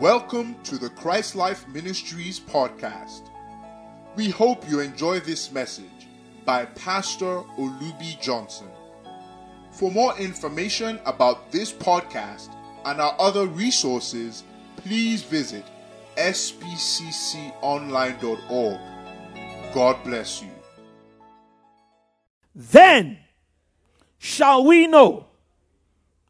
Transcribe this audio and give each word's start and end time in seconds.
Welcome 0.00 0.56
to 0.64 0.76
the 0.78 0.88
Christ 0.88 1.36
Life 1.36 1.68
Ministries 1.68 2.40
podcast. 2.40 3.28
We 4.16 4.30
hope 4.30 4.66
you 4.66 4.80
enjoy 4.80 5.20
this 5.20 5.52
message 5.52 6.08
by 6.46 6.64
Pastor 6.64 7.42
Olubi 7.58 8.18
Johnson. 8.18 8.68
For 9.72 9.90
more 9.90 10.16
information 10.16 10.98
about 11.04 11.52
this 11.52 11.70
podcast 11.70 12.48
and 12.86 12.98
our 12.98 13.14
other 13.18 13.46
resources, 13.46 14.42
please 14.76 15.22
visit 15.22 15.66
spcconline.org. 16.16 18.80
God 19.74 20.02
bless 20.02 20.40
you. 20.40 20.48
Then 22.54 23.18
shall 24.16 24.64
we 24.64 24.86
know, 24.86 25.26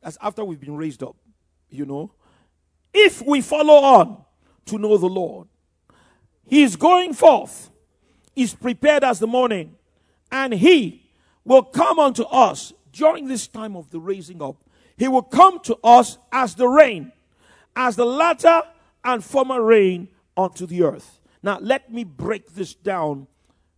that's 0.03 0.19
after 0.21 0.45
we've 0.45 0.59
been 0.59 0.77
raised 0.77 1.05
up, 1.05 1.15
you 1.71 1.87
know, 1.87 2.11
if 2.93 3.23
we 3.23 3.41
follow 3.41 3.75
on 3.75 4.25
to 4.67 4.79
know 4.79 4.97
the 4.97 5.07
Lord. 5.07 5.49
He 6.47 6.63
is 6.63 6.77
going 6.77 7.15
forth, 7.15 7.71
is 8.35 8.55
prepared 8.55 9.05
as 9.05 9.19
the 9.19 9.27
morning, 9.27 9.77
and 10.33 10.53
he 10.53 11.11
will 11.45 11.63
come 11.63 11.99
unto 11.99 12.25
us 12.25 12.73
during 12.93 13.29
this 13.29 13.47
time 13.47 13.77
of 13.77 13.91
the 13.91 14.01
raising 14.01 14.43
up. 14.43 14.57
He 14.97 15.09
will 15.09 15.23
come 15.23 15.61
to 15.61 15.79
us 15.83 16.19
as 16.33 16.55
the 16.55 16.69
rain, 16.69 17.13
as 17.77 17.97
the 17.97 18.05
latter 18.05 18.63
and 19.05 19.25
former 19.25 19.63
rain 19.63 20.09
unto 20.37 20.67
the 20.67 20.83
earth. 20.83 21.21
Now, 21.43 21.59
let 21.61 21.93
me 21.93 22.05
break 22.05 22.53
this 22.55 22.75
down 22.75 23.27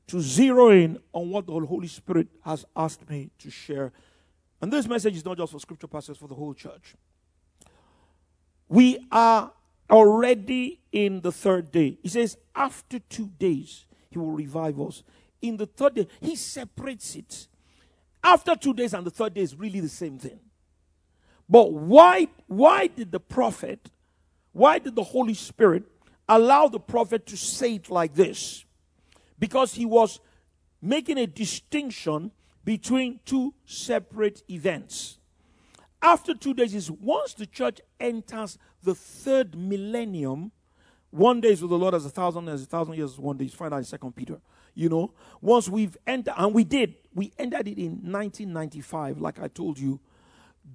to 0.09 0.21
zero 0.21 0.71
in 0.71 0.99
on 1.13 1.31
what 1.31 1.47
the 1.47 1.53
Holy 1.53 1.87
Spirit 1.87 2.29
has 2.45 2.65
asked 2.75 3.09
me 3.09 3.31
to 3.39 3.51
share. 3.51 3.93
And 4.61 4.73
this 4.73 4.87
message 4.87 5.17
is 5.17 5.25
not 5.25 5.39
just 5.39 5.53
for 5.53 5.61
scripture 5.61 5.87
pastors, 5.87 6.17
for 6.17 6.29
the 6.29 6.35
whole 6.35 6.55
church. 6.55 6.95
We 8.69 9.07
are 9.11 9.53
already 9.91 10.81
in 10.91 11.21
the 11.21 11.33
third 11.33 11.71
day. 11.71 11.99
He 12.03 12.09
says, 12.09 12.37
after 12.55 12.99
two 12.99 13.31
days, 13.39 13.87
he 14.11 14.19
will 14.19 14.33
revive 14.33 14.81
us. 14.81 15.03
In 15.41 15.57
the 15.57 15.67
third 15.67 15.95
day, 15.95 16.09
he 16.21 16.37
separates 16.37 17.17
it. 17.17 17.49
After 18.23 18.55
two 18.55 18.75
days 18.75 18.95
and 18.95 19.07
the 19.07 19.11
third 19.11 19.35
day 19.35 19.41
is 19.43 19.55
really 19.55 19.81
the 19.81 19.89
same 19.89 20.19
thing. 20.19 20.39
But 21.49 21.73
why, 21.73 22.29
why 22.47 22.87
did 22.87 23.11
the 23.11 23.21
prophet, 23.21 23.91
why 24.53 24.79
did 24.79 24.95
the 24.95 25.03
Holy 25.03 25.35
Spirit 25.35 25.85
allow 26.29 26.69
the 26.69 26.81
prophet 26.81 27.27
to 27.27 27.37
say 27.37 27.75
it 27.75 27.91
like 27.91 28.15
this? 28.15 28.65
Because 29.39 29.75
he 29.75 29.85
was 29.85 30.21
making 30.81 31.19
a 31.19 31.27
distinction 31.27 32.31
between 32.65 33.21
two 33.25 33.55
separate 33.67 34.43
events 34.49 35.19
after 36.03 36.35
two 36.35 36.53
days 36.53 36.75
is 36.75 36.91
once 36.91 37.35
the 37.35 37.47
church 37.47 37.81
enters 38.01 38.59
the 38.83 38.95
third 38.95 39.57
millennium, 39.57 40.51
one 41.11 41.41
day 41.41 41.51
is 41.53 41.63
with 41.63 41.71
the 41.71 41.79
Lord 41.79 41.95
as 41.95 42.05
a 42.05 42.11
thousand, 42.11 42.49
as 42.49 42.63
a 42.63 42.67
thousand 42.67 42.95
years, 42.95 43.19
one 43.19 43.37
day 43.37 43.45
is 43.45 43.55
find 43.55 43.73
out 43.73 43.79
in 43.79 43.85
Second 43.85 44.17
Peter. 44.17 44.41
You 44.75 44.89
know, 44.89 45.13
once 45.41 45.69
we've 45.69 45.97
entered, 46.07 46.35
and 46.37 46.55
we 46.55 46.65
did, 46.65 46.95
we 47.15 47.33
entered 47.39 47.69
it 47.69 47.79
in 47.79 47.93
1995, 48.11 49.21
like 49.21 49.41
I 49.41 49.49
told 49.49 49.79
you. 49.79 50.01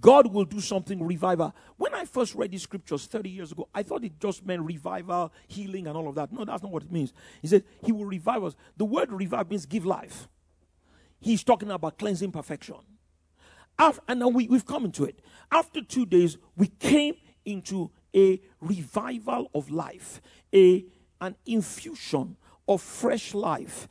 God 0.01 0.33
will 0.33 0.43
do 0.43 0.59
something 0.59 1.01
revival. 1.01 1.55
When 1.77 1.93
I 1.93 2.03
first 2.03 2.35
read 2.35 2.51
these 2.51 2.61
scriptures 2.61 3.05
30 3.05 3.29
years 3.29 3.51
ago, 3.53 3.69
I 3.73 3.83
thought 3.83 4.03
it 4.03 4.19
just 4.19 4.45
meant 4.45 4.61
revival, 4.63 5.31
healing, 5.47 5.87
and 5.87 5.95
all 5.95 6.09
of 6.09 6.15
that. 6.15 6.31
No, 6.31 6.43
that's 6.43 6.61
not 6.61 6.71
what 6.71 6.83
it 6.83 6.91
means. 6.91 7.13
He 7.41 7.47
said 7.47 7.63
he 7.83 7.93
will 7.93 8.05
revive 8.05 8.43
us. 8.43 8.55
The 8.75 8.83
word 8.83 9.11
revive 9.11 9.49
means 9.49 9.65
give 9.65 9.85
life. 9.85 10.27
He's 11.19 11.43
talking 11.43 11.71
about 11.71 11.97
cleansing 11.97 12.33
perfection. 12.33 12.75
After, 13.79 14.01
and 14.07 14.19
now 14.19 14.29
we, 14.29 14.47
we've 14.47 14.65
come 14.65 14.85
into 14.85 15.03
it. 15.03 15.19
After 15.51 15.81
two 15.81 16.05
days, 16.05 16.37
we 16.55 16.67
came 16.67 17.15
into 17.45 17.91
a 18.15 18.41
revival 18.59 19.49
of 19.53 19.69
life, 19.69 20.21
a, 20.53 20.85
an 21.21 21.35
infusion 21.45 22.35
of 22.67 22.81
fresh 22.81 23.33
life. 23.33 23.87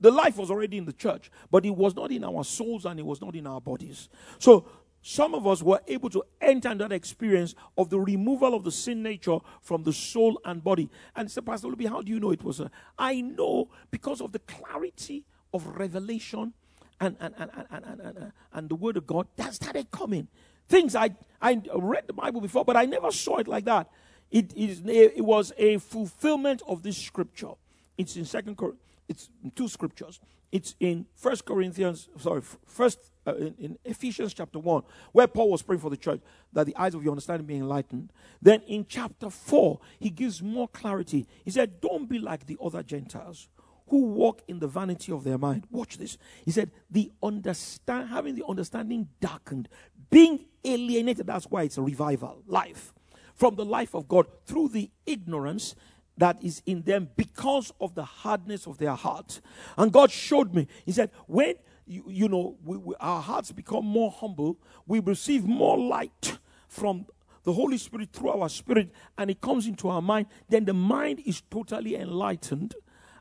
The 0.00 0.10
life 0.10 0.36
was 0.36 0.50
already 0.50 0.78
in 0.78 0.84
the 0.84 0.92
church, 0.92 1.30
but 1.50 1.66
it 1.66 1.76
was 1.76 1.94
not 1.94 2.10
in 2.10 2.24
our 2.24 2.44
souls 2.44 2.86
and 2.86 2.98
it 2.98 3.04
was 3.04 3.20
not 3.20 3.34
in 3.34 3.46
our 3.46 3.60
bodies. 3.60 4.08
So 4.38 4.66
some 5.02 5.34
of 5.34 5.46
us 5.46 5.62
were 5.62 5.80
able 5.88 6.10
to 6.10 6.22
enter 6.40 6.74
that 6.74 6.92
experience 6.92 7.54
of 7.76 7.88
the 7.90 7.98
removal 7.98 8.54
of 8.54 8.64
the 8.64 8.72
sin 8.72 9.02
nature 9.02 9.38
from 9.62 9.82
the 9.82 9.92
soul 9.92 10.40
and 10.44 10.62
body. 10.62 10.90
And 11.16 11.30
say, 11.30 11.40
Pastor 11.40 11.68
Olubi, 11.68 11.88
how 11.88 12.02
do 12.02 12.12
you 12.12 12.20
know 12.20 12.30
it 12.30 12.42
was? 12.42 12.60
A, 12.60 12.70
I 12.98 13.20
know 13.20 13.70
because 13.90 14.20
of 14.20 14.32
the 14.32 14.38
clarity 14.40 15.24
of 15.52 15.66
revelation 15.66 16.52
and, 17.00 17.16
and, 17.20 17.34
and, 17.38 17.50
and, 17.70 17.84
and, 17.84 18.00
and, 18.00 18.32
and 18.52 18.68
the 18.68 18.74
word 18.74 18.96
of 18.96 19.06
God, 19.06 19.26
that 19.36 19.54
started 19.54 19.90
coming. 19.90 20.28
Things 20.68 20.94
I, 20.94 21.10
I 21.40 21.60
read 21.74 22.06
the 22.06 22.12
Bible 22.12 22.40
before, 22.40 22.64
but 22.64 22.76
I 22.76 22.84
never 22.84 23.10
saw 23.10 23.38
it 23.38 23.48
like 23.48 23.64
that. 23.64 23.90
It, 24.30 24.52
is, 24.56 24.82
it 24.86 25.24
was 25.24 25.52
a 25.58 25.78
fulfillment 25.78 26.62
of 26.68 26.82
this 26.82 26.96
scripture. 26.96 27.52
It's 27.98 28.16
in 28.16 28.24
second 28.24 28.56
Cor- 28.56 28.76
it's 29.08 29.28
in 29.42 29.50
two 29.50 29.66
scriptures. 29.66 30.20
It's 30.52 30.76
in 30.78 31.06
First 31.16 31.44
Corinthians, 31.44 32.08
sorry, 32.18 32.42
First 32.64 32.98
uh, 33.26 33.34
in, 33.34 33.54
in, 33.58 33.78
Ephesians 33.84 34.32
chapter 34.32 34.58
one, 34.58 34.82
where 35.12 35.26
Paul 35.26 35.50
was 35.50 35.62
praying 35.62 35.80
for 35.80 35.90
the 35.90 35.96
church 35.96 36.20
that 36.52 36.66
the 36.66 36.76
eyes 36.76 36.94
of 36.94 37.02
your 37.02 37.12
understanding 37.12 37.46
be 37.46 37.56
enlightened. 37.56 38.12
Then 38.40 38.62
in 38.62 38.86
chapter 38.88 39.30
four, 39.30 39.80
he 39.98 40.10
gives 40.10 40.42
more 40.42 40.68
clarity. 40.68 41.26
He 41.44 41.50
said, 41.50 41.80
"Don't 41.80 42.08
be 42.08 42.18
like 42.18 42.46
the 42.46 42.56
other 42.62 42.82
Gentiles 42.82 43.48
who 43.90 44.04
walk 44.04 44.42
in 44.48 44.60
the 44.60 44.68
vanity 44.68 45.12
of 45.12 45.24
their 45.24 45.36
mind. 45.36 45.66
Watch 45.70 45.98
this. 45.98 46.16
He 46.44 46.52
said, 46.52 46.70
the 46.90 47.10
understand 47.22 48.08
having 48.08 48.36
the 48.36 48.44
understanding 48.48 49.08
darkened, 49.20 49.68
being 50.10 50.46
alienated. 50.64 51.26
That's 51.26 51.46
why 51.46 51.64
it's 51.64 51.76
a 51.76 51.82
revival 51.82 52.42
life 52.46 52.94
from 53.34 53.56
the 53.56 53.64
life 53.64 53.94
of 53.94 54.06
God 54.06 54.26
through 54.46 54.68
the 54.68 54.90
ignorance 55.06 55.74
that 56.16 56.42
is 56.42 56.62
in 56.66 56.82
them 56.82 57.08
because 57.16 57.72
of 57.80 57.94
the 57.94 58.04
hardness 58.04 58.66
of 58.66 58.78
their 58.78 58.94
heart. 58.94 59.40
And 59.76 59.92
God 59.92 60.10
showed 60.10 60.54
me. 60.54 60.68
He 60.84 60.92
said, 60.92 61.10
when 61.26 61.54
you, 61.86 62.04
you 62.06 62.28
know 62.28 62.56
we, 62.64 62.76
we, 62.76 62.94
our 63.00 63.20
hearts 63.20 63.50
become 63.50 63.84
more 63.84 64.10
humble, 64.12 64.58
we 64.86 65.00
receive 65.00 65.44
more 65.44 65.76
light 65.76 66.38
from 66.68 67.06
the 67.42 67.54
Holy 67.54 67.78
Spirit 67.78 68.10
through 68.12 68.30
our 68.30 68.48
spirit, 68.48 68.92
and 69.16 69.30
it 69.30 69.40
comes 69.40 69.66
into 69.66 69.88
our 69.88 70.02
mind. 70.02 70.26
Then 70.48 70.66
the 70.66 70.74
mind 70.74 71.22
is 71.24 71.40
totally 71.50 71.96
enlightened 71.96 72.74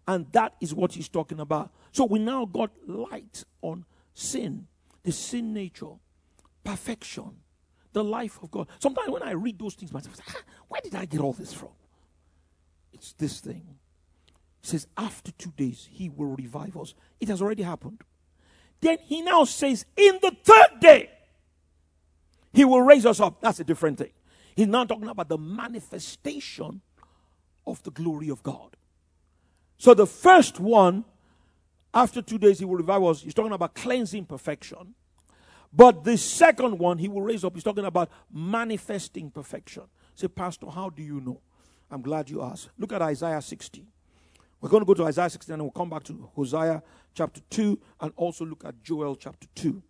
and 0.09 0.25
that 0.31 0.56
is 0.59 0.74
what 0.74 0.94
he's 0.94 1.08
talking 1.08 1.40
about. 1.40 1.72
So 1.92 2.03
we 2.03 2.18
now 2.18 2.44
got 2.44 2.72
light 2.88 3.44
on 3.62 3.86
sin, 4.16 4.66
the 5.03 5.12
sin 5.12 5.53
nature, 5.53 5.92
perfection, 6.64 7.36
the 7.94 8.03
life 8.03 8.40
of 8.42 8.50
God. 8.50 8.70
Sometimes 8.80 9.12
when 9.12 9.22
I 9.22 9.34
read 9.34 9.59
those 9.59 9.75
things 9.75 9.94
myself, 9.94 10.16
ah, 10.28 10.42
where 10.68 10.81
did 10.84 10.96
I 10.96 11.06
get 11.06 11.22
all 11.22 11.34
this 11.34 11.53
from? 11.53 11.70
It's 12.92 13.14
this 13.14 13.40
thing. 13.40 13.62
He 14.62 14.68
says, 14.68 14.88
after 14.97 15.31
two 15.34 15.53
days, 15.56 15.88
he 15.92 16.09
will 16.09 16.36
revive 16.36 16.76
us. 16.76 16.96
It 17.20 17.28
has 17.28 17.40
already 17.40 17.62
happened. 17.62 18.02
Then 18.81 18.97
he 19.03 19.22
now 19.22 19.44
says, 19.44 19.86
in 19.96 20.18
the 20.24 20.36
third 20.44 20.80
day, 20.81 21.12
he 22.52 22.66
will 22.66 22.81
raise 22.81 23.06
us 23.06 23.20
up. 23.20 23.41
That's 23.41 23.59
a 23.59 23.64
different 23.64 24.00
thing. 24.00 24.12
He's 24.56 24.66
now 24.66 24.86
talking 24.86 25.08
about 25.08 25.30
the 25.30 25.38
manifestation 25.38 26.81
of 27.68 27.84
the 27.84 27.91
glory 27.91 28.30
of 28.30 28.41
God. 28.41 28.76
So 29.79 29.94
the 29.94 30.06
first 30.06 30.59
one, 30.59 31.06
after 31.94 32.22
two 32.22 32.38
days, 32.38 32.59
he 32.59 32.66
will 32.66 32.75
revive 32.75 33.01
us. 33.03 33.22
He's 33.22 33.34
talking 33.34 33.53
about 33.53 33.73
cleansing 33.73 34.25
perfection. 34.25 34.94
But 35.73 36.03
the 36.03 36.17
second 36.17 36.78
one, 36.78 36.97
he 36.97 37.07
will 37.07 37.22
raise 37.22 37.44
up. 37.44 37.53
He's 37.53 37.63
talking 37.63 37.85
about 37.85 38.09
manifesting 38.31 39.31
perfection. 39.31 39.84
Say, 40.16 40.28
Pastor, 40.28 40.67
how 40.67 40.90
do 40.90 41.01
you 41.01 41.22
know? 41.22 41.40
I'm 41.90 42.01
glad 42.01 42.29
you 42.29 42.44
asked. 42.44 42.69
Look 42.78 42.91
at 42.91 43.01
Isaiah 43.01 43.41
60. 43.41 43.88
We're 44.59 44.69
going 44.69 44.81
to 44.81 44.85
go 44.85 44.94
to 44.95 45.06
Isaiah 45.06 45.29
60 45.29 45.53
and 45.53 45.62
we'll 45.62 45.72
come 45.72 45.90
back 45.90 46.03
to 46.03 46.29
Hosea 46.35 46.84
chapter 47.14 47.40
2 47.49 47.79
and 48.02 48.11
also 48.17 48.46
look 48.46 48.66
at 48.66 48.84
Joel 48.84 49.16
chapter 49.16 49.47
2. 49.55 49.81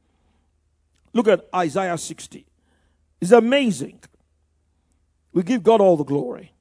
Look 1.14 1.28
at 1.28 1.48
Isaiah 1.54 1.98
60. 1.98 2.46
It's 3.20 3.32
amazing. 3.32 4.02
We 5.34 5.42
give 5.42 5.64
God 5.64 5.82
all 5.82 5.98
the 5.98 6.04
glory. 6.04 6.54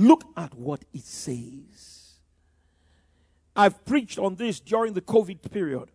Look 0.00 0.24
at 0.34 0.54
what 0.54 0.82
it 0.94 1.04
says. 1.04 2.14
I've 3.54 3.84
preached 3.84 4.18
on 4.18 4.34
this 4.34 4.58
during 4.58 4.94
the 4.94 5.02
COVID 5.02 5.50
period. 5.50 5.90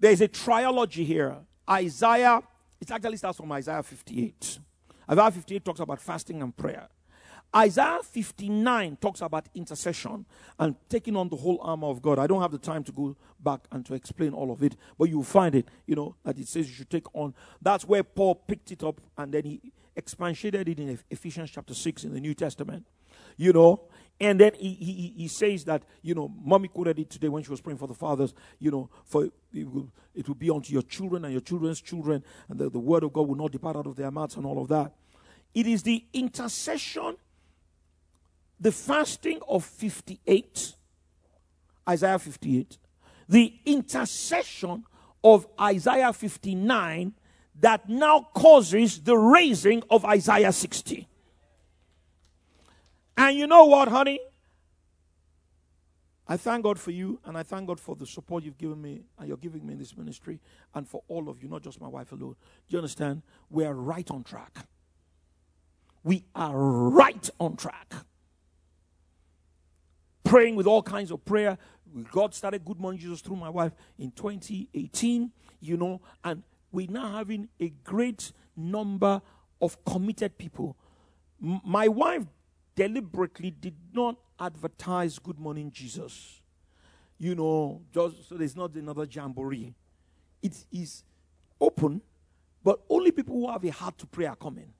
There's 0.00 0.22
a 0.22 0.28
trilogy 0.28 1.04
here. 1.04 1.36
Isaiah, 1.68 2.40
it 2.80 2.90
actually 2.90 3.18
starts 3.18 3.36
from 3.36 3.52
Isaiah 3.52 3.82
58. 3.82 4.58
Isaiah 5.10 5.30
58 5.30 5.62
talks 5.62 5.80
about 5.80 6.00
fasting 6.00 6.40
and 6.40 6.56
prayer. 6.56 6.88
Isaiah 7.54 8.00
59 8.02 8.96
talks 8.96 9.20
about 9.20 9.46
intercession 9.54 10.24
and 10.58 10.74
taking 10.88 11.16
on 11.16 11.28
the 11.28 11.36
whole 11.36 11.58
armor 11.60 11.88
of 11.88 12.00
God. 12.00 12.18
I 12.18 12.26
don't 12.26 12.40
have 12.40 12.50
the 12.50 12.58
time 12.58 12.82
to 12.84 12.92
go 12.92 13.14
back 13.38 13.60
and 13.72 13.84
to 13.84 13.92
explain 13.92 14.32
all 14.32 14.50
of 14.50 14.62
it, 14.62 14.74
but 14.98 15.10
you'll 15.10 15.22
find 15.22 15.54
it, 15.54 15.68
you 15.86 15.96
know, 15.96 16.16
that 16.24 16.38
it 16.38 16.48
says 16.48 16.66
you 16.66 16.74
should 16.74 16.90
take 16.90 17.14
on. 17.14 17.34
That's 17.60 17.84
where 17.84 18.02
Paul 18.02 18.36
picked 18.36 18.72
it 18.72 18.82
up 18.82 19.02
and 19.18 19.34
then 19.34 19.44
he 19.44 19.72
expanded 19.96 20.54
it 20.54 20.78
in 20.78 20.98
Ephesians 21.10 21.50
chapter 21.50 21.74
6 21.74 22.04
in 22.04 22.14
the 22.14 22.20
New 22.20 22.34
Testament. 22.34 22.86
You 23.36 23.52
know, 23.52 23.88
and 24.20 24.40
then 24.40 24.52
he, 24.54 24.74
he, 24.74 25.14
he 25.16 25.28
says 25.28 25.64
that, 25.64 25.82
you 26.02 26.14
know, 26.14 26.32
mommy 26.42 26.68
quoted 26.68 26.98
it 27.00 27.10
today 27.10 27.28
when 27.28 27.42
she 27.42 27.50
was 27.50 27.60
praying 27.60 27.78
for 27.78 27.88
the 27.88 27.94
fathers, 27.94 28.32
you 28.60 28.70
know, 28.70 28.88
for 29.04 29.24
it 29.24 29.32
will, 29.52 29.90
it 30.14 30.28
will 30.28 30.36
be 30.36 30.50
unto 30.50 30.72
your 30.72 30.82
children 30.82 31.24
and 31.24 31.32
your 31.32 31.40
children's 31.40 31.80
children, 31.80 32.22
and 32.48 32.58
the, 32.58 32.70
the 32.70 32.78
word 32.78 33.02
of 33.02 33.12
God 33.12 33.26
will 33.26 33.34
not 33.34 33.50
depart 33.50 33.76
out 33.76 33.86
of 33.86 33.96
their 33.96 34.10
mouths 34.10 34.36
and 34.36 34.46
all 34.46 34.62
of 34.62 34.68
that. 34.68 34.92
It 35.52 35.66
is 35.66 35.82
the 35.82 36.04
intercession, 36.12 37.16
the 38.60 38.70
fasting 38.70 39.40
of 39.48 39.64
58, 39.64 40.74
Isaiah 41.88 42.18
58, 42.18 42.78
the 43.28 43.54
intercession 43.66 44.84
of 45.24 45.46
Isaiah 45.60 46.12
59 46.12 47.14
that 47.60 47.88
now 47.88 48.28
causes 48.34 49.00
the 49.00 49.16
raising 49.16 49.82
of 49.90 50.04
Isaiah 50.04 50.52
60. 50.52 51.08
And 53.16 53.36
you 53.36 53.46
know 53.46 53.64
what, 53.66 53.88
honey? 53.88 54.20
I 56.26 56.38
thank 56.38 56.64
God 56.64 56.78
for 56.78 56.90
you, 56.90 57.20
and 57.24 57.36
I 57.36 57.42
thank 57.42 57.66
God 57.66 57.78
for 57.78 57.94
the 57.94 58.06
support 58.06 58.44
you've 58.44 58.56
given 58.56 58.80
me 58.80 59.02
and 59.18 59.28
you're 59.28 59.36
giving 59.36 59.66
me 59.66 59.74
in 59.74 59.78
this 59.78 59.96
ministry, 59.96 60.40
and 60.74 60.88
for 60.88 61.02
all 61.06 61.28
of 61.28 61.42
you, 61.42 61.48
not 61.48 61.62
just 61.62 61.80
my 61.80 61.88
wife 61.88 62.12
alone. 62.12 62.34
Do 62.68 62.72
you 62.72 62.78
understand? 62.78 63.22
We 63.50 63.64
are 63.64 63.74
right 63.74 64.10
on 64.10 64.24
track. 64.24 64.66
We 66.02 66.24
are 66.34 66.56
right 66.56 67.28
on 67.38 67.56
track. 67.56 67.92
Praying 70.24 70.56
with 70.56 70.66
all 70.66 70.82
kinds 70.82 71.10
of 71.10 71.24
prayer. 71.24 71.58
God 72.10 72.34
started 72.34 72.64
Good 72.64 72.80
Morning 72.80 73.00
Jesus 73.00 73.20
through 73.20 73.36
my 73.36 73.50
wife 73.50 73.72
in 73.98 74.10
2018, 74.10 75.30
you 75.60 75.76
know, 75.76 76.00
and 76.24 76.42
we're 76.74 76.90
now 76.90 77.16
having 77.16 77.48
a 77.60 77.68
great 77.84 78.32
number 78.56 79.22
of 79.62 79.82
committed 79.84 80.36
people. 80.36 80.76
M- 81.42 81.60
my 81.64 81.86
wife 81.88 82.24
deliberately 82.74 83.52
did 83.52 83.76
not 83.92 84.16
advertise 84.40 85.18
Good 85.18 85.38
Morning 85.38 85.70
Jesus. 85.70 86.42
You 87.18 87.36
know, 87.36 87.82
just 87.92 88.28
so 88.28 88.34
there's 88.34 88.56
not 88.56 88.74
another 88.74 89.06
jamboree. 89.08 89.72
It 90.42 90.64
is 90.72 91.04
open, 91.60 92.02
but 92.62 92.80
only 92.90 93.12
people 93.12 93.34
who 93.36 93.50
have 93.50 93.64
a 93.64 93.70
heart 93.70 93.96
to 93.98 94.06
pray 94.06 94.26
are 94.26 94.36
coming. 94.36 94.72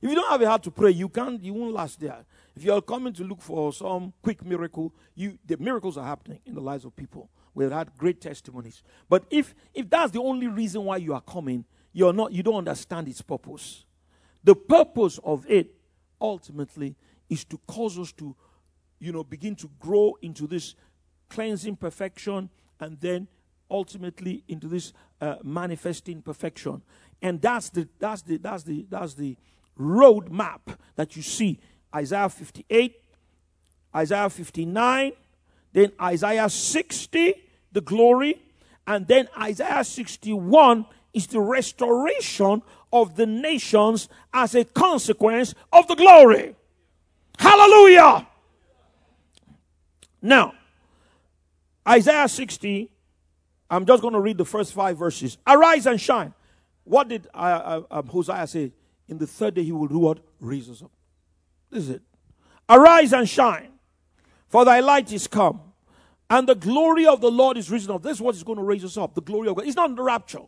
If 0.00 0.10
you 0.10 0.14
don't 0.14 0.30
have 0.30 0.40
a 0.40 0.46
heart 0.46 0.62
to 0.64 0.70
pray, 0.70 0.92
you 0.92 1.08
can't, 1.08 1.42
you 1.42 1.52
won't 1.52 1.74
last 1.74 1.98
there. 1.98 2.24
If 2.54 2.62
you're 2.62 2.80
coming 2.80 3.12
to 3.14 3.24
look 3.24 3.42
for 3.42 3.72
some 3.72 4.12
quick 4.22 4.44
miracle, 4.44 4.94
you 5.16 5.38
the 5.44 5.56
miracles 5.56 5.98
are 5.98 6.06
happening 6.06 6.40
in 6.46 6.54
the 6.54 6.60
lives 6.60 6.84
of 6.84 6.94
people. 6.94 7.28
Had 7.56 7.96
great 7.96 8.20
testimonies. 8.20 8.82
But 9.08 9.24
if 9.30 9.54
if 9.72 9.88
that's 9.88 10.12
the 10.12 10.20
only 10.20 10.48
reason 10.48 10.84
why 10.84 10.96
you 10.96 11.14
are 11.14 11.20
coming, 11.20 11.64
you're 11.92 12.12
not 12.12 12.32
you 12.32 12.42
don't 12.42 12.56
understand 12.56 13.08
its 13.08 13.22
purpose. 13.22 13.84
The 14.42 14.54
purpose 14.54 15.18
of 15.24 15.46
it 15.48 15.74
ultimately 16.20 16.96
is 17.28 17.44
to 17.44 17.58
cause 17.66 17.98
us 17.98 18.12
to, 18.12 18.36
you 18.98 19.12
know, 19.12 19.24
begin 19.24 19.56
to 19.56 19.70
grow 19.78 20.16
into 20.20 20.46
this 20.46 20.74
cleansing 21.28 21.76
perfection 21.76 22.50
and 22.80 23.00
then 23.00 23.28
ultimately 23.70 24.44
into 24.48 24.68
this 24.68 24.92
uh, 25.20 25.36
manifesting 25.42 26.22
perfection. 26.22 26.82
And 27.22 27.40
that's 27.40 27.70
the 27.70 27.88
that's 27.98 28.22
the 28.22 28.36
that's 28.36 28.64
the 28.64 28.86
that's 28.90 29.14
the 29.14 29.36
road 29.76 30.30
map 30.30 30.70
that 30.96 31.16
you 31.16 31.22
see. 31.22 31.58
Isaiah 31.94 32.28
58, 32.28 33.00
Isaiah 33.94 34.28
59, 34.28 35.12
then 35.72 35.92
Isaiah 36.00 36.48
60, 36.48 37.34
the 37.74 37.82
glory, 37.82 38.40
and 38.86 39.06
then 39.06 39.28
Isaiah 39.38 39.84
61 39.84 40.86
is 41.12 41.26
the 41.26 41.40
restoration 41.40 42.62
of 42.92 43.16
the 43.16 43.26
nations 43.26 44.08
as 44.32 44.54
a 44.54 44.64
consequence 44.64 45.54
of 45.72 45.86
the 45.88 45.94
glory. 45.94 46.56
Hallelujah. 47.38 48.26
Now, 50.22 50.54
Isaiah 51.86 52.28
60, 52.28 52.90
I'm 53.70 53.84
just 53.84 54.00
going 54.00 54.14
to 54.14 54.20
read 54.20 54.38
the 54.38 54.44
first 54.44 54.72
five 54.72 54.96
verses. 54.96 55.36
Arise 55.46 55.86
and 55.86 56.00
shine. 56.00 56.32
What 56.84 57.08
did 57.08 57.26
uh, 57.34 57.38
uh, 57.38 57.82
um, 57.90 58.06
Hosea 58.06 58.46
say? 58.46 58.72
In 59.08 59.18
the 59.18 59.26
third 59.26 59.54
day, 59.54 59.62
he 59.62 59.72
will 59.72 59.86
do 59.86 59.98
what? 59.98 60.20
Raise 60.40 60.70
us 60.70 60.82
up. 60.82 60.90
This 61.70 61.84
is 61.84 61.90
it. 61.90 62.02
Arise 62.68 63.12
and 63.12 63.28
shine, 63.28 63.68
for 64.48 64.64
thy 64.64 64.80
light 64.80 65.12
is 65.12 65.26
come, 65.26 65.60
and 66.30 66.48
the 66.48 66.54
glory 66.54 67.06
of 67.06 67.20
the 67.20 67.30
Lord 67.30 67.56
is 67.56 67.70
risen 67.70 67.92
up. 67.92 68.02
This 68.02 68.16
is 68.16 68.20
what 68.20 68.34
is 68.34 68.42
going 68.42 68.58
to 68.58 68.64
raise 68.64 68.84
us 68.84 68.96
up. 68.96 69.14
The 69.14 69.22
glory 69.22 69.48
of 69.48 69.56
God. 69.56 69.66
It's 69.66 69.76
not 69.76 69.94
the 69.94 70.02
rapture. 70.02 70.40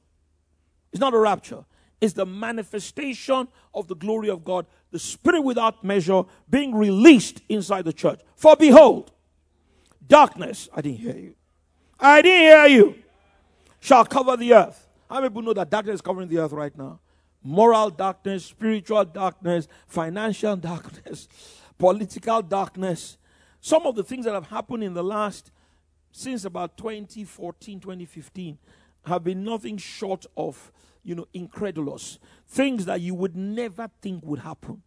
It's 0.92 1.00
not 1.00 1.12
a 1.12 1.18
rapture 1.18 1.64
It's 2.00 2.14
the 2.14 2.26
manifestation 2.26 3.48
of 3.74 3.88
the 3.88 3.96
glory 3.96 4.30
of 4.30 4.44
God, 4.44 4.66
the 4.90 4.98
Spirit 4.98 5.42
without 5.42 5.84
measure 5.84 6.22
being 6.48 6.74
released 6.74 7.42
inside 7.48 7.84
the 7.84 7.92
church. 7.92 8.20
For 8.34 8.56
behold, 8.56 9.12
darkness, 10.06 10.68
I 10.74 10.80
didn't 10.80 10.98
hear 10.98 11.16
you. 11.16 11.34
I 11.98 12.22
didn't 12.22 12.40
hear 12.40 12.66
you. 12.66 12.94
Shall 13.80 14.04
cover 14.04 14.36
the 14.36 14.54
earth. 14.54 14.88
How 15.08 15.16
many 15.16 15.28
people 15.28 15.42
know 15.42 15.54
that 15.54 15.70
darkness 15.70 15.96
is 15.96 16.00
covering 16.00 16.28
the 16.28 16.38
earth 16.38 16.52
right 16.52 16.76
now? 16.76 17.00
Moral 17.42 17.90
darkness, 17.90 18.46
spiritual 18.46 19.04
darkness, 19.04 19.68
financial 19.86 20.56
darkness, 20.72 21.28
political 21.78 22.42
darkness. 22.42 23.18
Some 23.60 23.86
of 23.86 23.94
the 23.94 24.02
things 24.02 24.24
that 24.24 24.34
have 24.34 24.48
happened 24.48 24.82
in 24.82 24.94
the 24.94 25.04
last, 25.04 25.50
since 26.16 26.46
about 26.46 26.78
2014, 26.78 27.78
2015, 27.78 28.56
have 29.04 29.22
been 29.22 29.44
nothing 29.44 29.76
short 29.76 30.24
of 30.34 30.72
you 31.04 31.14
know, 31.14 31.28
incredulous. 31.34 32.18
Things 32.48 32.86
that 32.86 33.02
you 33.02 33.14
would 33.14 33.36
never 33.36 33.90
think 34.00 34.24
would 34.24 34.38
happen 34.38 34.82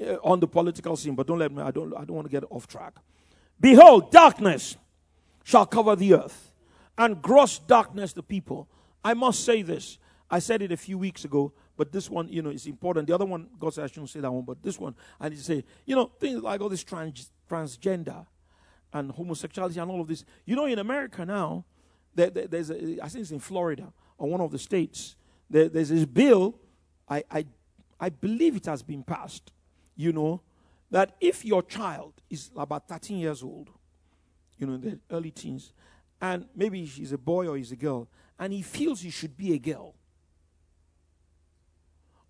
uh, 0.00 0.14
on 0.22 0.38
the 0.38 0.46
political 0.46 0.96
scene. 0.96 1.16
But 1.16 1.26
don't 1.26 1.40
let 1.40 1.50
me, 1.50 1.60
I 1.60 1.72
don't, 1.72 1.92
I 1.92 2.04
don't 2.04 2.14
want 2.14 2.26
to 2.26 2.30
get 2.30 2.44
off 2.50 2.68
track. 2.68 2.94
Behold, 3.60 4.12
darkness 4.12 4.76
shall 5.42 5.66
cover 5.66 5.96
the 5.96 6.14
earth, 6.14 6.52
and 6.96 7.20
gross 7.20 7.58
darkness 7.58 8.12
the 8.12 8.22
people. 8.22 8.68
I 9.04 9.14
must 9.14 9.44
say 9.44 9.62
this. 9.62 9.98
I 10.30 10.38
said 10.38 10.62
it 10.62 10.70
a 10.70 10.76
few 10.76 10.98
weeks 10.98 11.24
ago, 11.24 11.52
but 11.76 11.90
this 11.90 12.08
one, 12.08 12.28
you 12.28 12.42
know, 12.42 12.50
is 12.50 12.66
important. 12.66 13.08
The 13.08 13.14
other 13.14 13.26
one, 13.26 13.48
God 13.58 13.74
said 13.74 13.84
I 13.84 13.86
shouldn't 13.88 14.10
say 14.10 14.20
that 14.20 14.30
one, 14.30 14.44
but 14.44 14.62
this 14.62 14.78
one, 14.78 14.94
I 15.20 15.30
need 15.30 15.38
to 15.38 15.44
say, 15.44 15.64
you 15.84 15.96
know, 15.96 16.12
things 16.20 16.42
like 16.42 16.60
all 16.60 16.68
this 16.68 16.84
trans, 16.84 17.32
transgender 17.50 18.24
and 18.92 19.10
homosexuality 19.10 19.78
and 19.78 19.90
all 19.90 20.00
of 20.00 20.08
this. 20.08 20.24
You 20.44 20.56
know, 20.56 20.66
in 20.66 20.78
America 20.78 21.24
now, 21.24 21.64
there, 22.14 22.30
there, 22.30 22.46
there's 22.46 22.70
a, 22.70 22.98
I 23.02 23.08
think 23.08 23.22
it's 23.22 23.30
in 23.30 23.40
Florida 23.40 23.92
or 24.16 24.28
one 24.28 24.40
of 24.40 24.50
the 24.50 24.58
states. 24.58 25.16
There, 25.50 25.68
there's 25.68 25.90
this 25.90 26.04
bill. 26.04 26.58
I, 27.08 27.24
I, 27.30 27.46
I 28.00 28.08
believe 28.10 28.56
it 28.56 28.66
has 28.66 28.82
been 28.82 29.02
passed. 29.02 29.52
You 29.96 30.12
know 30.12 30.42
that 30.90 31.16
if 31.20 31.44
your 31.44 31.62
child 31.62 32.14
is 32.30 32.50
about 32.56 32.88
13 32.88 33.18
years 33.18 33.42
old, 33.42 33.70
you 34.58 34.66
know, 34.66 34.74
in 34.74 34.80
the 34.80 34.98
early 35.10 35.30
teens, 35.30 35.72
and 36.20 36.46
maybe 36.54 36.84
she's 36.86 37.12
a 37.12 37.18
boy 37.18 37.46
or 37.46 37.56
he's 37.56 37.72
a 37.72 37.76
girl, 37.76 38.08
and 38.38 38.52
he 38.52 38.62
feels 38.62 39.00
he 39.00 39.10
should 39.10 39.36
be 39.36 39.54
a 39.54 39.58
girl, 39.58 39.94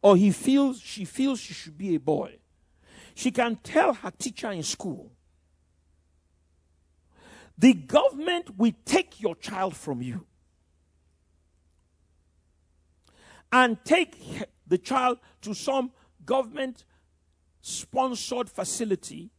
or 0.02 0.16
he 0.16 0.30
feels 0.30 0.80
she 0.80 1.04
feels 1.04 1.40
she 1.40 1.54
should 1.54 1.76
be 1.76 1.94
a 1.94 2.00
boy, 2.00 2.36
she 3.14 3.30
can 3.30 3.56
tell 3.56 3.94
her 3.94 4.10
teacher 4.10 4.50
in 4.50 4.62
school 4.62 5.10
the 7.58 7.74
government 7.74 8.56
will 8.56 8.72
take 8.84 9.20
your 9.20 9.34
child 9.34 9.76
from 9.76 10.00
you 10.00 10.24
and 13.50 13.82
take 13.84 14.16
the 14.66 14.78
child 14.78 15.18
to 15.42 15.54
some 15.54 15.90
government 16.24 16.84
sponsored 17.60 18.48
facility 18.48 19.30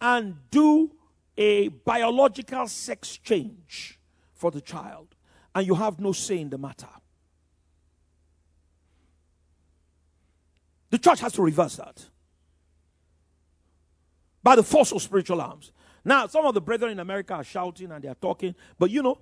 and 0.00 0.36
do 0.50 0.90
a 1.38 1.68
biological 1.68 2.66
sex 2.66 3.16
change 3.16 3.98
for 4.34 4.50
the 4.50 4.60
child, 4.60 5.14
and 5.54 5.66
you 5.66 5.74
have 5.74 5.98
no 5.98 6.12
say 6.12 6.38
in 6.38 6.50
the 6.50 6.58
matter. 6.58 6.88
The 10.90 10.98
church 10.98 11.20
has 11.20 11.32
to 11.34 11.42
reverse 11.42 11.76
that 11.76 12.06
by 14.42 14.56
the 14.56 14.62
force 14.62 14.92
of 14.92 15.00
spiritual 15.00 15.40
arms. 15.40 15.72
Now, 16.04 16.26
some 16.26 16.44
of 16.46 16.54
the 16.54 16.60
brethren 16.60 16.92
in 16.92 16.98
America 16.98 17.34
are 17.34 17.44
shouting 17.44 17.92
and 17.92 18.02
they 18.02 18.08
are 18.08 18.14
talking, 18.14 18.54
but 18.78 18.90
you 18.90 19.02
know, 19.02 19.18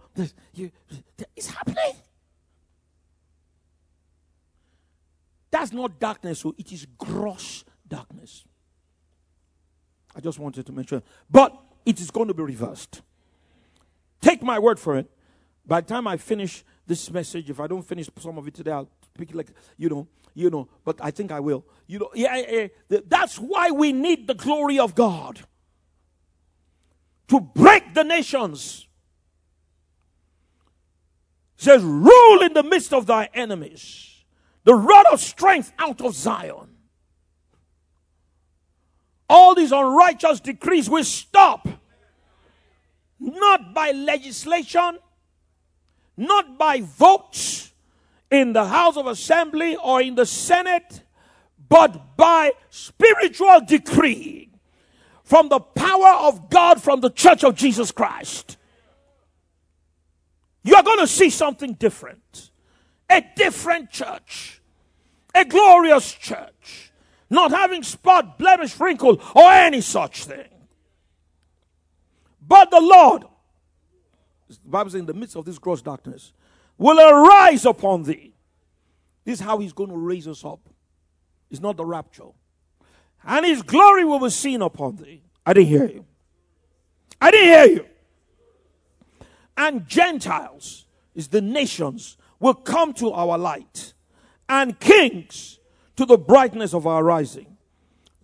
it's 1.37 1.47
happening. 1.49 1.93
That's 5.51 5.73
not 5.73 5.99
darkness, 5.99 6.41
so 6.41 6.55
it 6.57 6.73
is 6.73 6.87
gross 6.97 7.65
darkness. 7.87 8.45
I 10.15 10.21
just 10.21 10.39
wanted 10.39 10.67
to 10.67 10.73
mention. 10.73 11.03
But 11.31 11.57
it 11.85 12.01
is 12.01 12.11
going 12.11 12.29
to 12.29 12.35
be 12.35 12.43
reversed. 12.43 13.03
Take 14.21 14.43
my 14.43 14.59
word 14.59 14.79
for 14.79 14.97
it. 14.97 15.11
By 15.67 15.81
the 15.81 15.89
time 15.89 16.07
I 16.07 16.17
finish 16.17 16.65
this 16.87 17.11
message, 17.11 17.51
if 17.51 17.61
I 17.61 17.67
don't 17.67 17.83
finish 17.83 18.09
some 18.19 18.39
of 18.39 18.47
it 18.47 18.55
today, 18.55 18.73
I'll 18.73 18.89
speak 19.15 19.35
like, 19.35 19.53
you 19.77 19.89
know, 19.89 20.09
you 20.35 20.51
know, 20.51 20.69
but 20.85 20.99
I 21.01 21.11
think 21.11 21.33
I 21.33 21.41
will. 21.41 21.65
You 21.87 22.01
know, 22.01 22.11
yeah, 22.15 22.37
yeah, 22.37 22.67
yeah. 22.89 22.99
that's 23.07 23.37
why 23.37 23.71
we 23.71 23.93
need 23.93 24.27
the 24.27 24.35
glory 24.35 24.79
of 24.79 24.95
God 24.95 25.41
to 27.31 27.41
break 27.41 27.95
the 27.95 28.05
nations. 28.05 28.87
It 31.57 31.63
says, 31.63 31.83
rule 31.83 32.43
in 32.43 32.53
the 32.53 32.63
midst 32.63 32.93
of 32.93 33.07
thy 33.07 33.29
enemies, 33.33 34.25
the 34.65 34.75
rod 34.75 35.07
of 35.13 35.21
strength 35.21 35.73
out 35.79 36.01
of 36.01 36.15
Zion. 36.15 36.77
All 39.29 39.55
these 39.55 39.73
unrighteous 39.73 40.41
decrees 40.41 40.91
will 40.91 41.05
stop. 41.05 41.69
Not 43.19 43.75
by 43.75 43.93
legislation, 43.93 44.99
not 46.17 46.59
by 46.59 46.81
votes. 46.81 47.71
in 48.31 48.53
the 48.53 48.65
House 48.65 48.97
of 48.97 49.07
Assembly 49.07 49.77
or 49.77 50.01
in 50.01 50.15
the 50.15 50.27
Senate, 50.27 51.03
but 51.69 52.17
by 52.17 52.53
spiritual 52.71 53.61
decree 53.67 54.50
from 55.31 55.49
the 55.49 55.61
power 55.61 56.27
of 56.27 56.51
God 56.51 56.83
from 56.83 57.01
the 57.01 57.09
church 57.09 57.45
of 57.45 57.55
Jesus 57.55 57.93
Christ. 57.93 58.57
You 60.65 60.75
are 60.75 60.83
going 60.83 60.99
to 60.99 61.07
see 61.07 61.31
something 61.31 61.75
different. 61.75 62.51
A 63.09 63.25
different 63.37 63.93
church. 63.93 64.61
A 65.33 65.45
glorious 65.45 66.13
church. 66.13 66.91
Not 67.31 67.53
having 67.53 67.85
spot, 67.85 68.39
blemish, 68.39 68.79
wrinkle, 68.81 69.23
or 69.33 69.53
any 69.53 69.81
such 69.81 70.25
thing. 70.25 70.49
But 72.45 72.73
the 72.73 72.81
Lord, 72.81 73.23
the 74.49 74.69
Bible 74.69 74.91
says, 74.91 74.99
in 74.99 75.07
the 75.07 75.15
midst 75.15 75.37
of 75.37 75.45
this 75.45 75.61
gross 75.61 75.81
darkness, 75.81 76.33
will 76.77 76.99
arise 76.99 77.65
upon 77.65 78.03
thee. 78.03 78.35
This 79.25 79.39
is 79.39 79.47
how 79.47 79.59
he's 79.59 79.73
going 79.73 79.91
to 79.91 79.97
raise 79.97 80.27
us 80.27 80.45
up. 80.45 80.69
It's 81.53 81.61
not 81.61 81.77
the 81.77 81.85
rapture. 81.85 82.33
And 83.25 83.45
his 83.45 83.63
glory 83.63 84.05
will 84.05 84.21
be 84.21 84.31
seen 84.31 84.63
upon 84.63 84.97
thee. 84.97 85.23
I 85.45 85.53
didn't 85.53 85.69
hear 85.69 85.87
you. 85.87 86.05
I 87.21 87.31
didn't 87.31 87.47
hear 87.47 87.77
you. 87.77 87.87
And 89.57 89.87
Gentiles 89.87 90.87
is 91.15 91.29
the 91.29 91.41
nations 91.41 92.17
will 92.39 92.55
come 92.55 92.95
to 92.95 93.13
our 93.13 93.37
light, 93.37 93.93
and 94.49 94.81
kings 94.81 95.59
to 95.97 96.07
the 96.07 96.17
brightness 96.17 96.73
of 96.73 96.87
our 96.87 97.05
rising. 97.05 97.59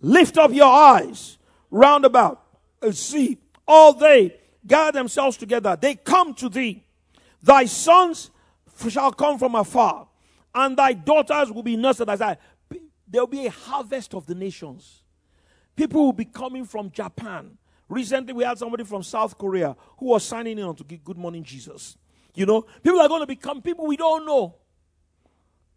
Lift 0.01 0.37
up 0.37 0.51
your 0.51 0.65
eyes 0.65 1.37
round 1.69 2.05
about 2.05 2.43
and 2.81 2.95
see 2.95 3.37
all 3.67 3.93
they 3.93 4.35
gather 4.65 4.97
themselves 4.97 5.37
together. 5.37 5.77
They 5.79 5.95
come 5.95 6.33
to 6.35 6.49
thee. 6.49 6.83
Thy 7.43 7.65
sons 7.65 8.31
shall 8.89 9.11
come 9.11 9.37
from 9.37 9.53
afar, 9.53 10.07
and 10.55 10.75
thy 10.75 10.93
daughters 10.93 11.51
will 11.51 11.63
be 11.63 11.77
nursed 11.77 12.01
as 12.01 12.21
I. 12.21 12.37
There 13.07 13.21
will 13.21 13.27
be 13.27 13.45
a 13.45 13.51
harvest 13.51 14.13
of 14.13 14.25
the 14.25 14.35
nations. 14.35 15.03
People 15.75 16.05
will 16.05 16.13
be 16.13 16.25
coming 16.25 16.65
from 16.65 16.91
Japan. 16.91 17.57
Recently, 17.87 18.33
we 18.33 18.43
had 18.43 18.57
somebody 18.57 18.83
from 18.83 19.03
South 19.03 19.37
Korea 19.37 19.75
who 19.97 20.07
was 20.07 20.23
signing 20.23 20.57
in 20.57 20.65
on 20.65 20.75
to 20.75 20.83
give 20.83 21.03
Good 21.03 21.17
Morning 21.17 21.43
Jesus. 21.43 21.97
You 22.33 22.45
know, 22.45 22.63
people 22.83 22.99
are 22.99 23.07
going 23.07 23.21
to 23.21 23.27
become 23.27 23.61
people 23.61 23.85
we 23.85 23.97
don't 23.97 24.25
know. 24.25 24.55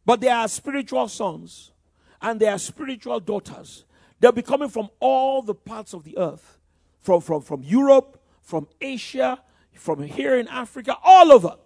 But 0.05 0.21
they 0.21 0.29
are 0.29 0.49
spiritual 0.49 1.09
sons 1.09 1.73
and 2.21 2.41
they 2.41 2.49
are 2.49 2.59
spiritual 2.59 3.21
daughters. 3.21 3.85
They'll 4.19 4.33
be 4.33 4.43
coming 4.43 4.69
from 4.69 4.89
all 4.99 5.43
the 5.43 5.55
parts 5.55 5.95
of 5.95 6.05
the 6.05 6.19
earth 6.19 6.59
from, 7.01 7.21
from, 7.21 7.43
from 7.43 7.63
Europe, 7.63 8.23
from 8.43 8.69
Asia, 8.81 9.41
from 9.73 10.03
here 10.03 10.39
in 10.39 10.49
Africa, 10.49 10.97
all 11.03 11.33
over. 11.33 11.57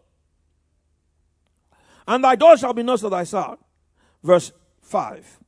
And 2.07 2.23
thy 2.23 2.37
daughter 2.37 2.59
shall 2.59 2.75
be 2.75 2.83
nursed 2.83 3.05
of 3.05 3.11
thy 3.11 3.25
son. 3.25 3.57
Verse 4.23 4.53
5. 4.83 5.41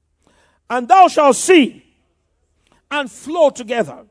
And 0.69 0.89
thou 0.89 1.09
shalt 1.09 1.37
see 1.37 1.85
and 2.91 3.11
flow 3.11 3.51
together, 3.51 4.05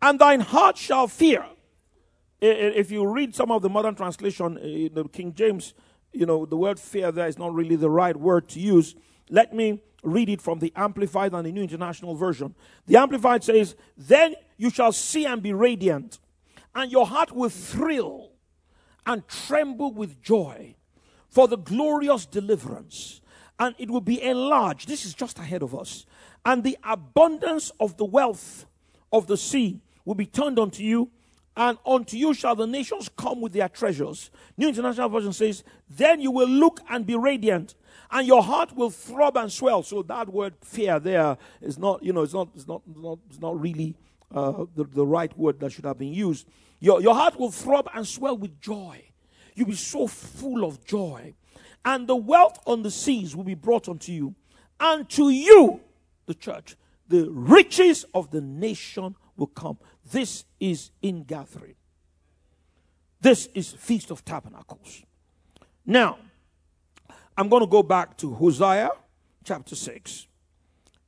and 0.00 0.18
thine 0.18 0.40
heart 0.40 0.76
shall 0.76 1.08
fear. 1.08 1.44
If 2.40 2.90
you 2.90 3.06
read 3.06 3.34
some 3.34 3.50
of 3.50 3.62
the 3.62 3.68
modern 3.68 3.94
translation, 3.94 4.58
eh, 4.58 4.88
the 4.92 5.04
King 5.08 5.32
James, 5.32 5.74
you 6.12 6.26
know, 6.26 6.44
the 6.44 6.56
word 6.56 6.78
fear 6.78 7.10
there 7.10 7.26
is 7.26 7.38
not 7.38 7.54
really 7.54 7.76
the 7.76 7.90
right 7.90 8.16
word 8.16 8.48
to 8.50 8.60
use. 8.60 8.94
Let 9.30 9.54
me 9.54 9.80
read 10.02 10.28
it 10.28 10.40
from 10.40 10.58
the 10.58 10.72
Amplified 10.76 11.32
and 11.32 11.46
the 11.46 11.52
New 11.52 11.62
International 11.62 12.14
Version. 12.14 12.54
The 12.86 12.96
Amplified 12.96 13.42
says, 13.42 13.74
Then 13.96 14.34
you 14.56 14.70
shall 14.70 14.92
see 14.92 15.24
and 15.24 15.42
be 15.42 15.52
radiant, 15.52 16.18
and 16.74 16.92
your 16.92 17.06
heart 17.06 17.32
will 17.32 17.48
thrill 17.48 18.32
and 19.04 19.26
tremble 19.28 19.92
with 19.92 20.22
joy 20.22 20.74
for 21.28 21.48
the 21.48 21.56
glorious 21.56 22.26
deliverance, 22.26 23.20
and 23.58 23.74
it 23.78 23.90
will 23.90 24.00
be 24.00 24.22
enlarged. 24.22 24.88
This 24.88 25.04
is 25.04 25.14
just 25.14 25.38
ahead 25.38 25.62
of 25.62 25.74
us. 25.74 26.06
And 26.44 26.62
the 26.62 26.76
abundance 26.84 27.72
of 27.80 27.96
the 27.96 28.04
wealth 28.04 28.66
of 29.12 29.26
the 29.26 29.36
sea 29.36 29.80
will 30.04 30.14
be 30.14 30.26
turned 30.26 30.58
unto 30.58 30.82
you, 30.82 31.10
and 31.56 31.78
unto 31.86 32.16
you 32.16 32.34
shall 32.34 32.54
the 32.54 32.66
nations 32.66 33.08
come 33.16 33.40
with 33.40 33.52
their 33.52 33.68
treasures. 33.68 34.30
New 34.56 34.68
International 34.68 35.08
Version 35.08 35.32
says, 35.32 35.64
Then 35.88 36.20
you 36.20 36.30
will 36.30 36.48
look 36.48 36.80
and 36.88 37.06
be 37.06 37.16
radiant 37.16 37.74
and 38.10 38.26
your 38.26 38.42
heart 38.42 38.76
will 38.76 38.90
throb 38.90 39.36
and 39.36 39.50
swell. 39.50 39.82
So 39.82 40.02
that 40.02 40.28
word 40.28 40.54
fear 40.60 40.98
there 41.00 41.36
is 41.60 41.78
not, 41.78 42.02
you 42.02 42.12
know, 42.12 42.22
it's 42.22 42.34
not, 42.34 42.48
it's 42.54 42.66
not, 42.66 42.82
it's 42.88 42.98
not, 42.98 43.18
it's 43.28 43.40
not 43.40 43.60
really 43.60 43.96
uh, 44.34 44.64
the, 44.74 44.84
the 44.84 45.06
right 45.06 45.36
word 45.36 45.60
that 45.60 45.72
should 45.72 45.84
have 45.84 45.98
been 45.98 46.12
used. 46.12 46.46
Your, 46.80 47.00
your 47.00 47.14
heart 47.14 47.38
will 47.38 47.50
throb 47.50 47.88
and 47.94 48.06
swell 48.06 48.36
with 48.36 48.60
joy. 48.60 49.02
You'll 49.54 49.68
be 49.68 49.74
so 49.74 50.06
full 50.06 50.64
of 50.64 50.84
joy. 50.84 51.34
And 51.86 52.08
the 52.08 52.16
wealth 52.16 52.58
on 52.66 52.82
the 52.82 52.90
seas 52.90 53.36
will 53.36 53.44
be 53.44 53.54
brought 53.54 53.88
unto 53.88 54.10
you. 54.10 54.34
And 54.80 55.08
to 55.10 55.30
you, 55.30 55.80
the 56.26 56.34
church, 56.34 56.76
the 57.06 57.30
riches 57.30 58.04
of 58.12 58.32
the 58.32 58.40
nation 58.40 59.14
will 59.36 59.46
come. 59.46 59.78
This 60.10 60.44
is 60.58 60.90
in 61.00 61.22
gathering. 61.22 61.76
This 63.20 63.48
is 63.54 63.72
Feast 63.72 64.10
of 64.10 64.24
Tabernacles. 64.24 65.04
Now, 65.86 66.18
I'm 67.36 67.48
going 67.48 67.62
to 67.62 67.68
go 67.68 67.84
back 67.84 68.16
to 68.18 68.34
Hosea 68.34 68.90
chapter 69.44 69.76
6, 69.76 70.26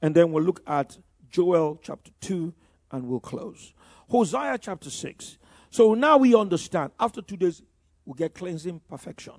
and 0.01 0.15
then 0.15 0.31
we'll 0.31 0.45
look 0.45 0.63
at 0.65 0.97
Joel 1.29 1.81
chapter 1.83 2.13
2, 2.21 2.55
and 2.93 3.09
we'll 3.09 3.19
close. 3.19 3.75
Hosea 4.09 4.59
chapter 4.59 4.91
6. 4.91 5.39
So 5.71 5.95
now 5.95 6.19
we 6.19 6.37
understand. 6.37 6.93
After 7.01 7.21
two 7.21 7.37
days, 7.37 7.63
we 8.05 8.15
get 8.15 8.35
cleansing 8.35 8.81
perfection. 8.89 9.35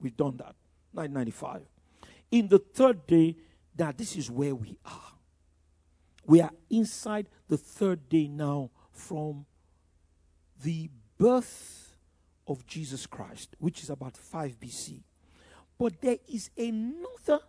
We've 0.00 0.16
done 0.16 0.38
that. 0.38 0.54
995. 0.92 1.62
In 2.30 2.48
the 2.48 2.58
third 2.58 3.06
day, 3.06 3.36
that 3.76 3.96
this 3.96 4.16
is 4.16 4.30
where 4.30 4.54
we 4.54 4.76
are. 4.84 5.12
We 6.26 6.40
are 6.40 6.52
inside 6.68 7.28
the 7.48 7.56
third 7.56 8.08
day 8.08 8.28
now 8.28 8.70
from 8.92 9.46
the 10.62 10.90
birth 11.18 11.96
of 12.46 12.66
Jesus 12.66 13.06
Christ, 13.06 13.56
which 13.58 13.82
is 13.82 13.90
about 13.90 14.16
5 14.16 14.60
BC. 14.60 15.02
But 15.78 16.00
there 16.00 16.18
is 16.28 16.50
another, 16.58 17.40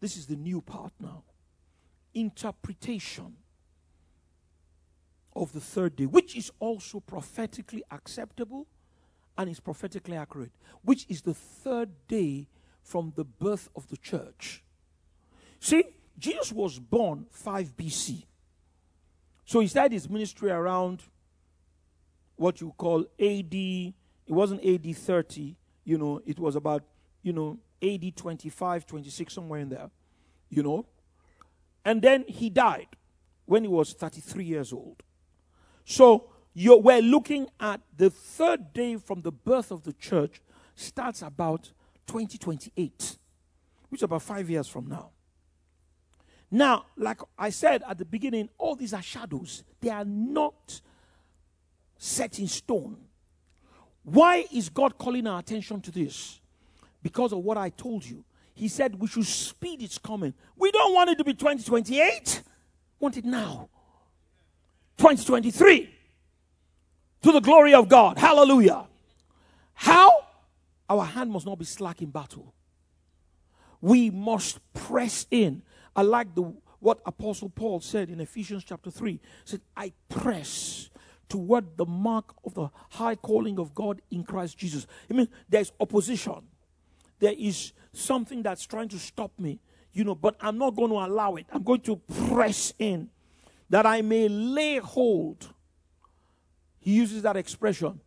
this 0.00 0.16
is 0.16 0.26
the 0.26 0.36
new 0.36 0.60
part 0.60 0.92
now, 0.98 1.22
interpretation 2.14 3.36
of 5.34 5.52
the 5.52 5.60
third 5.60 5.96
day, 5.96 6.06
which 6.06 6.34
is 6.34 6.50
also 6.58 6.98
prophetically 6.98 7.84
acceptable 7.90 8.66
and 9.38 9.50
is 9.50 9.60
prophetically 9.60 10.16
accurate, 10.16 10.52
which 10.82 11.06
is 11.08 11.22
the 11.22 11.34
third 11.34 11.90
day 12.08 12.48
from 12.86 13.12
the 13.16 13.24
birth 13.24 13.68
of 13.74 13.88
the 13.88 13.96
church. 13.96 14.62
See, 15.58 15.84
Jesus 16.18 16.52
was 16.52 16.78
born 16.78 17.26
5 17.30 17.76
BC. 17.76 18.24
So 19.44 19.60
he 19.60 19.66
started 19.66 19.92
his 19.92 20.08
ministry 20.08 20.50
around 20.50 21.02
what 22.36 22.60
you 22.60 22.72
call 22.78 23.00
AD. 23.18 23.54
It 23.54 23.94
wasn't 24.28 24.64
AD 24.64 24.96
30, 24.96 25.56
you 25.84 25.98
know, 25.98 26.22
it 26.24 26.38
was 26.38 26.56
about, 26.56 26.84
you 27.22 27.32
know, 27.32 27.58
AD 27.82 28.16
25, 28.16 28.86
26, 28.86 29.32
somewhere 29.34 29.60
in 29.60 29.68
there, 29.68 29.90
you 30.48 30.62
know. 30.62 30.86
And 31.84 32.02
then 32.02 32.24
he 32.26 32.50
died 32.50 32.88
when 33.44 33.62
he 33.62 33.68
was 33.68 33.92
33 33.92 34.44
years 34.44 34.72
old. 34.72 35.02
So 35.84 36.30
we're 36.54 37.02
looking 37.02 37.48
at 37.60 37.80
the 37.96 38.10
third 38.10 38.72
day 38.72 38.96
from 38.96 39.22
the 39.22 39.32
birth 39.32 39.70
of 39.70 39.84
the 39.84 39.92
church 39.92 40.40
starts 40.74 41.22
about 41.22 41.72
2028, 42.06 43.18
which 43.88 44.00
is 44.00 44.02
about 44.02 44.22
five 44.22 44.48
years 44.48 44.68
from 44.68 44.88
now. 44.88 45.10
Now, 46.50 46.86
like 46.96 47.20
I 47.38 47.50
said 47.50 47.82
at 47.88 47.98
the 47.98 48.04
beginning, 48.04 48.48
all 48.58 48.76
these 48.76 48.94
are 48.94 49.02
shadows. 49.02 49.64
They 49.80 49.90
are 49.90 50.04
not 50.04 50.80
set 51.98 52.38
in 52.38 52.46
stone. 52.46 52.96
Why 54.04 54.46
is 54.52 54.68
God 54.68 54.96
calling 54.96 55.26
our 55.26 55.40
attention 55.40 55.80
to 55.80 55.90
this? 55.90 56.40
because 57.06 57.32
of 57.32 57.38
what 57.38 57.56
I 57.56 57.68
told 57.68 58.04
you. 58.04 58.24
He 58.52 58.66
said 58.66 58.98
we 58.98 59.06
should 59.06 59.26
speed 59.26 59.80
its 59.80 59.96
coming. 59.96 60.34
We 60.56 60.72
don't 60.72 60.92
want 60.92 61.08
it 61.08 61.18
to 61.18 61.24
be 61.24 61.34
2028. 61.34 62.42
Want 62.98 63.16
it 63.16 63.24
now. 63.24 63.68
2023. 64.96 65.88
To 67.22 67.32
the 67.32 67.40
glory 67.40 67.74
of 67.74 67.88
God. 67.88 68.18
Hallelujah. 68.18 68.88
How? 69.74 70.10
Our 70.88 71.04
hand 71.04 71.30
must 71.30 71.46
not 71.46 71.58
be 71.58 71.64
slack 71.64 72.02
in 72.02 72.10
battle. 72.10 72.54
We 73.80 74.10
must 74.10 74.60
press 74.72 75.26
in. 75.30 75.62
I 75.94 76.02
like 76.02 76.34
the 76.34 76.52
what 76.78 77.00
Apostle 77.06 77.48
Paul 77.48 77.80
said 77.80 78.10
in 78.10 78.20
Ephesians 78.20 78.62
chapter 78.62 78.90
3. 78.90 79.12
He 79.12 79.20
said, 79.44 79.60
I 79.76 79.92
press 80.08 80.90
toward 81.28 81.76
the 81.76 81.86
mark 81.86 82.34
of 82.44 82.54
the 82.54 82.68
high 82.90 83.16
calling 83.16 83.58
of 83.58 83.74
God 83.74 84.00
in 84.10 84.22
Christ 84.22 84.58
Jesus. 84.58 84.86
I 85.10 85.14
mean, 85.14 85.28
there's 85.48 85.72
opposition 85.80 86.42
there 87.18 87.34
is 87.36 87.72
something 87.92 88.42
that's 88.42 88.64
trying 88.66 88.88
to 88.88 88.98
stop 88.98 89.32
me, 89.38 89.60
you 89.92 90.04
know, 90.04 90.14
but 90.14 90.36
I'm 90.40 90.58
not 90.58 90.76
going 90.76 90.90
to 90.90 90.96
allow 90.96 91.36
it. 91.36 91.46
I'm 91.50 91.62
going 91.62 91.80
to 91.82 91.96
press 91.96 92.72
in 92.78 93.10
that 93.70 93.86
I 93.86 94.02
may 94.02 94.28
lay 94.28 94.78
hold. 94.78 95.52
He 96.78 96.92
uses 96.92 97.22
that 97.22 97.36
expression 97.36 98.00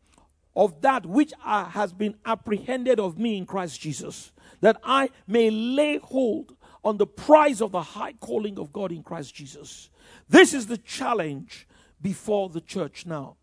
of 0.55 0.81
that 0.81 1.05
which 1.05 1.33
uh, 1.45 1.65
has 1.65 1.93
been 1.93 2.15
apprehended 2.25 2.99
of 2.99 3.17
me 3.17 3.37
in 3.37 3.45
Christ 3.45 3.79
Jesus, 3.79 4.31
that 4.61 4.77
I 4.83 5.09
may 5.27 5.49
lay 5.49 5.97
hold 5.97 6.55
on 6.83 6.97
the 6.97 7.07
prize 7.07 7.61
of 7.61 7.71
the 7.71 7.81
high 7.81 8.13
calling 8.13 8.57
of 8.57 8.73
God 8.73 8.91
in 8.91 9.03
Christ 9.03 9.35
Jesus. 9.35 9.89
This 10.27 10.53
is 10.53 10.67
the 10.67 10.77
challenge 10.77 11.67
before 12.01 12.49
the 12.49 12.61
church 12.61 13.05
now. 13.05 13.35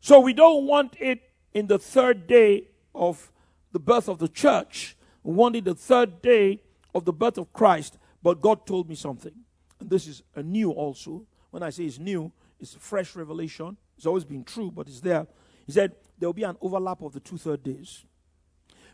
So 0.00 0.20
we 0.20 0.32
don't 0.32 0.66
want 0.66 0.96
it 0.98 1.20
in 1.52 1.66
the 1.66 1.78
third 1.78 2.26
day 2.26 2.68
of 2.94 3.30
the 3.72 3.78
birth 3.78 4.08
of 4.08 4.18
the 4.18 4.28
church. 4.28 4.96
We 5.22 5.34
want 5.34 5.56
it 5.56 5.64
the 5.64 5.74
third 5.74 6.22
day 6.22 6.62
of 6.94 7.04
the 7.04 7.12
birth 7.12 7.38
of 7.38 7.52
Christ. 7.52 7.98
But 8.22 8.40
God 8.40 8.66
told 8.66 8.88
me 8.88 8.94
something. 8.94 9.32
And 9.78 9.90
this 9.90 10.06
is 10.06 10.22
a 10.34 10.42
new 10.42 10.70
also. 10.70 11.26
When 11.50 11.62
I 11.62 11.70
say 11.70 11.84
it's 11.84 11.98
new, 11.98 12.32
it's 12.58 12.74
a 12.74 12.78
fresh 12.78 13.16
revelation. 13.16 13.76
It's 13.96 14.06
always 14.06 14.24
been 14.24 14.44
true, 14.44 14.70
but 14.70 14.88
it's 14.88 15.00
there. 15.00 15.26
He 15.70 15.74
said 15.74 15.94
there 16.18 16.28
will 16.28 16.32
be 16.32 16.42
an 16.42 16.56
overlap 16.60 17.00
of 17.00 17.12
the 17.12 17.20
two 17.20 17.38
third 17.38 17.62
days. 17.62 18.04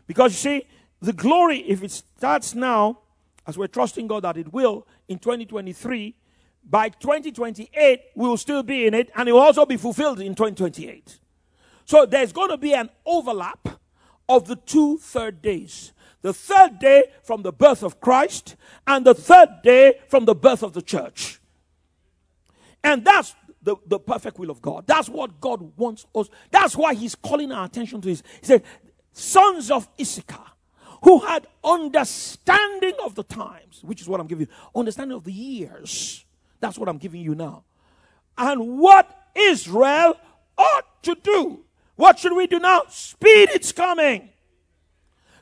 Because 0.05 0.31
you 0.33 0.37
see, 0.37 0.67
the 1.01 1.11
glory, 1.11 1.57
if 1.61 1.81
it 1.81 1.89
starts 1.89 2.53
now, 2.53 2.99
as 3.47 3.57
we're 3.57 3.65
trusting 3.65 4.05
God 4.05 4.23
that 4.25 4.37
it 4.37 4.53
will 4.53 4.85
in 5.07 5.17
2023, 5.17 6.13
by 6.63 6.89
2028, 6.89 8.01
we 8.13 8.27
will 8.27 8.37
still 8.37 8.61
be 8.61 8.85
in 8.85 8.93
it, 8.93 9.09
and 9.15 9.27
it 9.27 9.31
will 9.31 9.41
also 9.41 9.65
be 9.65 9.75
fulfilled 9.75 10.19
in 10.19 10.35
2028. 10.35 11.17
So 11.85 12.05
there's 12.05 12.31
going 12.31 12.51
to 12.51 12.57
be 12.57 12.75
an 12.75 12.91
overlap 13.07 13.67
of 14.29 14.45
the 14.47 14.57
two 14.57 14.99
third 14.99 15.41
days. 15.41 15.93
The 16.21 16.31
third 16.31 16.77
day 16.77 17.05
from 17.23 17.41
the 17.41 17.51
birth 17.51 17.81
of 17.81 17.99
Christ, 17.99 18.55
and 18.85 19.03
the 19.03 19.15
third 19.15 19.63
day 19.63 19.95
from 20.09 20.25
the 20.25 20.35
birth 20.35 20.61
of 20.61 20.73
the 20.73 20.83
church. 20.83 21.39
And 22.83 23.03
that's 23.03 23.33
the, 23.67 23.75
the 23.85 23.99
perfect 23.99 24.39
will 24.39 24.49
of 24.49 24.61
God. 24.61 24.87
That's 24.87 25.09
what 25.09 25.41
God 25.41 25.77
wants 25.77 26.05
us. 26.15 26.29
That's 26.51 26.77
why 26.77 26.93
He's 26.93 27.15
calling 27.15 27.51
our 27.51 27.65
attention 27.65 27.99
to 27.99 28.07
this. 28.07 28.23
He 28.39 28.45
said, 28.45 28.63
Sons 29.11 29.69
of 29.69 29.89
Issachar, 29.99 30.45
who 31.03 31.19
had 31.19 31.47
understanding 31.65 32.93
of 33.03 33.15
the 33.15 33.23
times, 33.23 33.81
which 33.83 33.99
is 33.99 34.07
what 34.07 34.21
I'm 34.21 34.27
giving 34.27 34.47
you, 34.47 34.53
understanding 34.73 35.17
of 35.17 35.25
the 35.25 35.33
years. 35.33 36.23
That's 36.61 36.79
what 36.79 36.87
I'm 36.87 36.97
giving 36.97 37.19
you 37.19 37.35
now. 37.35 37.65
And 38.37 38.79
what 38.79 39.27
Israel 39.35 40.15
ought 40.57 41.03
to 41.03 41.15
do. 41.21 41.65
What 41.97 42.19
should 42.19 42.37
we 42.37 42.47
do 42.47 42.59
now? 42.59 42.83
Speed 42.87 43.49
its 43.49 43.73
coming. 43.73 44.29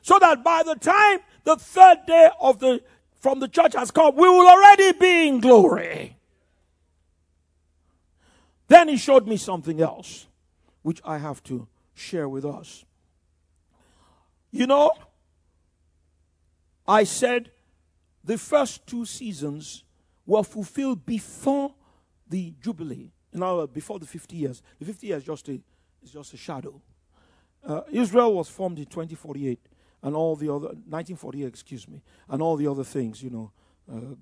So 0.02 0.18
that 0.18 0.42
by 0.42 0.64
the 0.64 0.74
time 0.74 1.20
the 1.44 1.54
third 1.54 1.98
day 2.08 2.30
of 2.40 2.58
the 2.58 2.82
from 3.20 3.38
the 3.38 3.48
church 3.48 3.74
has 3.74 3.92
come, 3.92 4.16
we 4.16 4.28
will 4.28 4.48
already 4.48 4.92
be 4.92 5.28
in 5.28 5.40
glory. 5.40 6.15
Then 8.68 8.88
he 8.88 8.96
showed 8.96 9.26
me 9.26 9.36
something 9.36 9.80
else, 9.80 10.26
which 10.82 11.00
I 11.04 11.18
have 11.18 11.42
to 11.44 11.68
share 11.94 12.28
with 12.28 12.44
us. 12.44 12.84
You 14.50 14.66
know, 14.66 14.90
I 16.86 17.04
said 17.04 17.50
the 18.24 18.38
first 18.38 18.86
two 18.86 19.04
seasons 19.04 19.84
were 20.26 20.42
fulfilled 20.42 21.06
before 21.06 21.74
the 22.28 22.54
Jubilee, 22.60 23.12
you 23.32 23.40
know, 23.40 23.66
before 23.66 23.98
the 23.98 24.06
50 24.06 24.36
years. 24.36 24.62
The 24.78 24.84
50 24.84 25.06
years 25.06 25.24
just 25.24 25.48
a, 25.48 25.60
is 26.02 26.10
just 26.12 26.34
a 26.34 26.36
shadow. 26.36 26.80
Uh, 27.64 27.82
Israel 27.90 28.34
was 28.34 28.48
formed 28.48 28.78
in 28.78 28.86
2048 28.86 29.60
and 30.02 30.14
all 30.14 30.36
the 30.36 30.48
other, 30.48 30.68
1948, 30.68 31.46
excuse 31.46 31.88
me, 31.88 32.02
and 32.28 32.42
all 32.42 32.56
the 32.56 32.66
other 32.66 32.84
things, 32.84 33.22
you 33.22 33.30
know, 33.30 33.50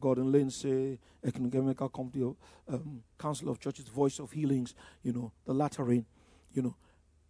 Gordon 0.00 0.30
Lindsay, 0.30 0.99
Ecumenical 1.25 1.88
Company, 1.88 2.35
um, 2.68 3.02
Council 3.18 3.49
of 3.49 3.59
Churches, 3.59 3.87
Voice 3.88 4.18
of 4.18 4.30
Healings, 4.33 4.75
you 5.02 5.12
know, 5.12 5.33
the 5.47 5.54
Latter 5.54 5.85
Rain, 5.85 6.04
you 6.52 6.62
know, 6.62 6.76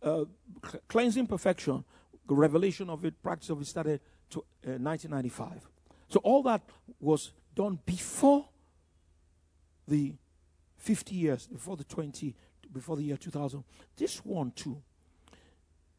uh, 0.02 0.24
cleansing 0.88 1.26
perfection, 1.26 1.84
the 2.26 2.34
revelation 2.34 2.90
of 2.90 3.04
it, 3.04 3.22
practice 3.22 3.50
of 3.50 3.60
it 3.60 3.66
started 3.66 4.00
to 4.30 4.40
uh, 4.40 4.78
1995. 4.78 5.68
So 6.08 6.20
all 6.20 6.42
that 6.44 6.62
was 7.00 7.32
done 7.54 7.78
before 7.86 8.48
the 9.86 10.14
50 10.76 11.14
years, 11.14 11.46
before 11.46 11.76
the 11.76 11.84
20, 11.84 12.34
before 12.72 12.96
the 12.96 13.02
year 13.02 13.16
2000. 13.16 13.64
This 13.96 14.24
one 14.24 14.50
too. 14.50 14.82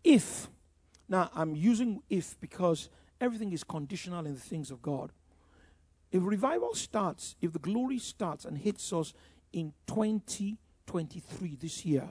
If, 0.04 0.48
now 1.10 1.30
I'm 1.34 1.56
using 1.56 2.02
if 2.10 2.40
because 2.40 2.90
everything 3.20 3.52
is 3.54 3.64
conditional 3.64 4.26
in 4.26 4.36
the 4.36 4.40
things 4.40 4.70
of 4.70 4.82
God. 4.82 5.12
If 6.12 6.24
revival 6.24 6.74
starts, 6.76 7.36
if 7.42 7.54
the 7.54 7.60
glory 7.60 8.00
starts 8.00 8.46
and 8.46 8.58
hits 8.58 8.92
us 8.94 9.14
in 9.52 9.74
2023 9.88 11.56
this 11.56 11.86
year, 11.86 12.08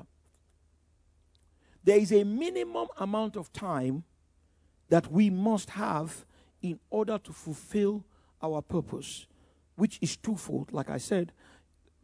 there 1.83 1.99
is 1.99 2.13
a 2.13 2.25
minimum 2.25 2.89
amount 2.99 3.37
of 3.37 3.53
time 3.53 4.05
that 4.89 5.11
we 5.11 5.31
must 5.31 5.71
have 5.71 6.25
in 6.63 6.81
order 6.91 7.19
to 7.19 7.33
fulfill 7.33 8.05
our 8.43 8.63
purpose, 8.63 9.27
which 9.77 9.99
is 10.01 10.17
twofold, 10.17 10.73
like 10.73 10.89
I 10.89 10.99
said 10.99 11.33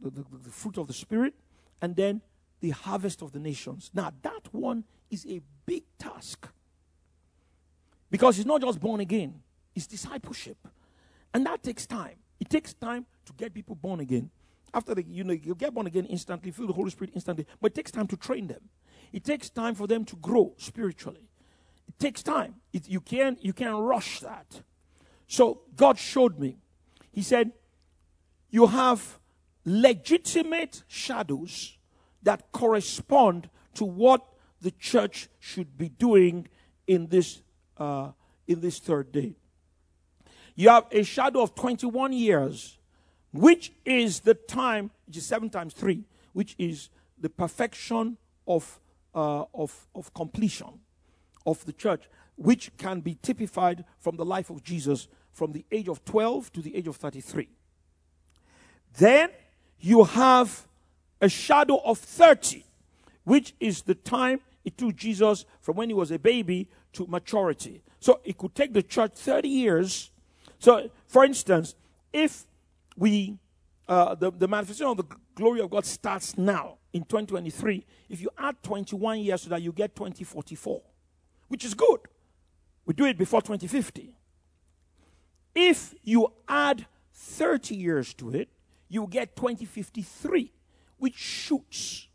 the, 0.01 0.09
the, 0.09 0.25
the, 0.43 0.49
fruit 0.49 0.77
of 0.77 0.87
the 0.87 0.93
Spirit 0.93 1.33
and 1.81 1.95
then 1.95 2.21
the 2.59 2.71
harvest 2.71 3.21
of 3.21 3.31
the 3.31 3.39
nations. 3.39 3.91
Now, 3.93 4.11
that 4.21 4.47
one 4.51 4.83
is 5.09 5.25
a 5.27 5.41
big 5.65 5.83
task 5.97 6.47
because 8.09 8.37
it's 8.37 8.47
not 8.47 8.61
just 8.61 8.79
born 8.79 8.99
again, 8.99 9.41
it's 9.75 9.87
discipleship. 9.87 10.57
And 11.33 11.45
that 11.45 11.63
takes 11.63 11.85
time. 11.85 12.15
It 12.39 12.49
takes 12.49 12.73
time 12.73 13.05
to 13.25 13.33
get 13.33 13.53
people 13.53 13.75
born 13.75 13.99
again. 13.99 14.29
After 14.73 14.95
they, 14.95 15.03
you 15.03 15.23
know, 15.23 15.33
you 15.33 15.53
get 15.55 15.73
born 15.73 15.87
again 15.87 16.05
instantly, 16.05 16.51
feel 16.51 16.67
the 16.67 16.73
Holy 16.73 16.89
Spirit 16.89 17.11
instantly, 17.13 17.45
but 17.59 17.71
it 17.71 17.75
takes 17.75 17.91
time 17.91 18.07
to 18.07 18.17
train 18.17 18.47
them. 18.47 18.61
It 19.11 19.23
takes 19.23 19.49
time 19.49 19.75
for 19.75 19.87
them 19.87 20.05
to 20.05 20.15
grow 20.15 20.53
spiritually. 20.57 21.27
It 21.87 21.99
takes 21.99 22.23
time. 22.23 22.55
It, 22.71 22.87
you 22.87 23.01
can't 23.01 23.43
you 23.43 23.53
can't 23.53 23.79
rush 23.79 24.21
that. 24.21 24.61
So 25.27 25.61
God 25.75 25.97
showed 25.97 26.39
me. 26.39 26.57
He 27.11 27.21
said, 27.21 27.51
"You 28.49 28.67
have 28.67 29.19
legitimate 29.65 30.83
shadows 30.87 31.77
that 32.23 32.51
correspond 32.51 33.49
to 33.73 33.83
what 33.83 34.25
the 34.61 34.71
church 34.71 35.27
should 35.39 35.77
be 35.77 35.89
doing 35.89 36.47
in 36.87 37.07
this 37.07 37.41
uh, 37.77 38.11
in 38.47 38.61
this 38.61 38.79
third 38.79 39.11
day." 39.11 39.35
You 40.55 40.69
have 40.69 40.85
a 40.91 41.03
shadow 41.03 41.41
of 41.41 41.55
21 41.55 42.13
years, 42.13 42.77
which 43.33 43.71
is 43.85 44.21
the 44.21 44.33
time, 44.33 44.91
which 45.05 45.17
is 45.17 45.25
seven 45.25 45.49
times 45.49 45.73
three, 45.73 46.03
which 46.33 46.55
is 46.57 46.89
the 47.19 47.29
perfection 47.29 48.17
of, 48.47 48.79
uh, 49.15 49.45
of, 49.53 49.87
of 49.95 50.13
completion 50.13 50.79
of 51.45 51.63
the 51.65 51.73
church, 51.73 52.03
which 52.35 52.71
can 52.77 52.99
be 52.99 53.17
typified 53.21 53.85
from 53.99 54.17
the 54.17 54.25
life 54.25 54.49
of 54.49 54.63
Jesus 54.63 55.07
from 55.31 55.53
the 55.53 55.65
age 55.71 55.87
of 55.87 56.03
12 56.05 56.51
to 56.53 56.61
the 56.61 56.75
age 56.75 56.87
of 56.87 56.97
33. 56.97 57.47
Then 58.97 59.29
you 59.79 60.03
have 60.03 60.67
a 61.21 61.29
shadow 61.29 61.77
of 61.77 61.97
30, 61.97 62.65
which 63.23 63.53
is 63.59 63.83
the 63.83 63.95
time 63.95 64.41
it 64.65 64.77
took 64.77 64.95
Jesus 64.95 65.45
from 65.61 65.77
when 65.77 65.89
he 65.89 65.93
was 65.93 66.11
a 66.11 66.19
baby 66.19 66.67
to 66.93 67.07
maturity. 67.07 67.81
So 67.99 68.19
it 68.23 68.37
could 68.37 68.53
take 68.53 68.73
the 68.73 68.83
church 68.83 69.13
30 69.13 69.47
years 69.47 70.10
so, 70.61 70.91
for 71.07 71.25
instance, 71.25 71.73
if 72.13 72.45
we, 72.95 73.39
uh, 73.87 74.13
the, 74.13 74.31
the 74.31 74.47
manifestation 74.47 74.91
of 74.91 74.97
the 74.97 75.05
glory 75.33 75.59
of 75.59 75.71
God 75.71 75.87
starts 75.87 76.37
now 76.37 76.77
in 76.93 77.01
2023, 77.01 77.83
if 78.09 78.21
you 78.21 78.29
add 78.37 78.61
21 78.61 79.21
years 79.21 79.41
to 79.41 79.49
that, 79.49 79.63
you 79.63 79.71
get 79.71 79.95
2044, 79.95 80.83
which 81.47 81.65
is 81.65 81.73
good. 81.73 82.01
We 82.85 82.93
do 82.93 83.05
it 83.05 83.17
before 83.17 83.41
2050. 83.41 84.13
If 85.55 85.95
you 86.03 86.31
add 86.47 86.85
30 87.11 87.73
years 87.75 88.13
to 88.13 88.29
it, 88.29 88.49
you 88.87 89.07
get 89.09 89.35
2053, 89.35 90.53
which 90.99 91.15
shoots. 91.15 92.07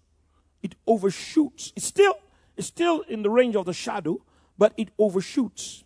It 0.63 0.77
overshoots. 0.87 1.73
It's 1.75 1.87
still, 1.87 2.15
it's 2.57 2.69
still 2.69 3.01
in 3.09 3.23
the 3.23 3.31
range 3.31 3.57
of 3.57 3.67
the 3.67 3.73
shadow, 3.73 4.25
but 4.57 4.73
it 4.77 4.91
overshoots. 5.01 5.83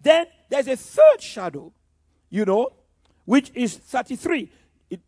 Then 0.00 0.26
there's 0.50 0.66
a 0.66 0.76
third 0.76 1.20
shadow 1.20 1.72
you 2.34 2.44
know, 2.44 2.68
which 3.26 3.52
is 3.54 3.76
33. 3.76 4.50
It 4.90 5.00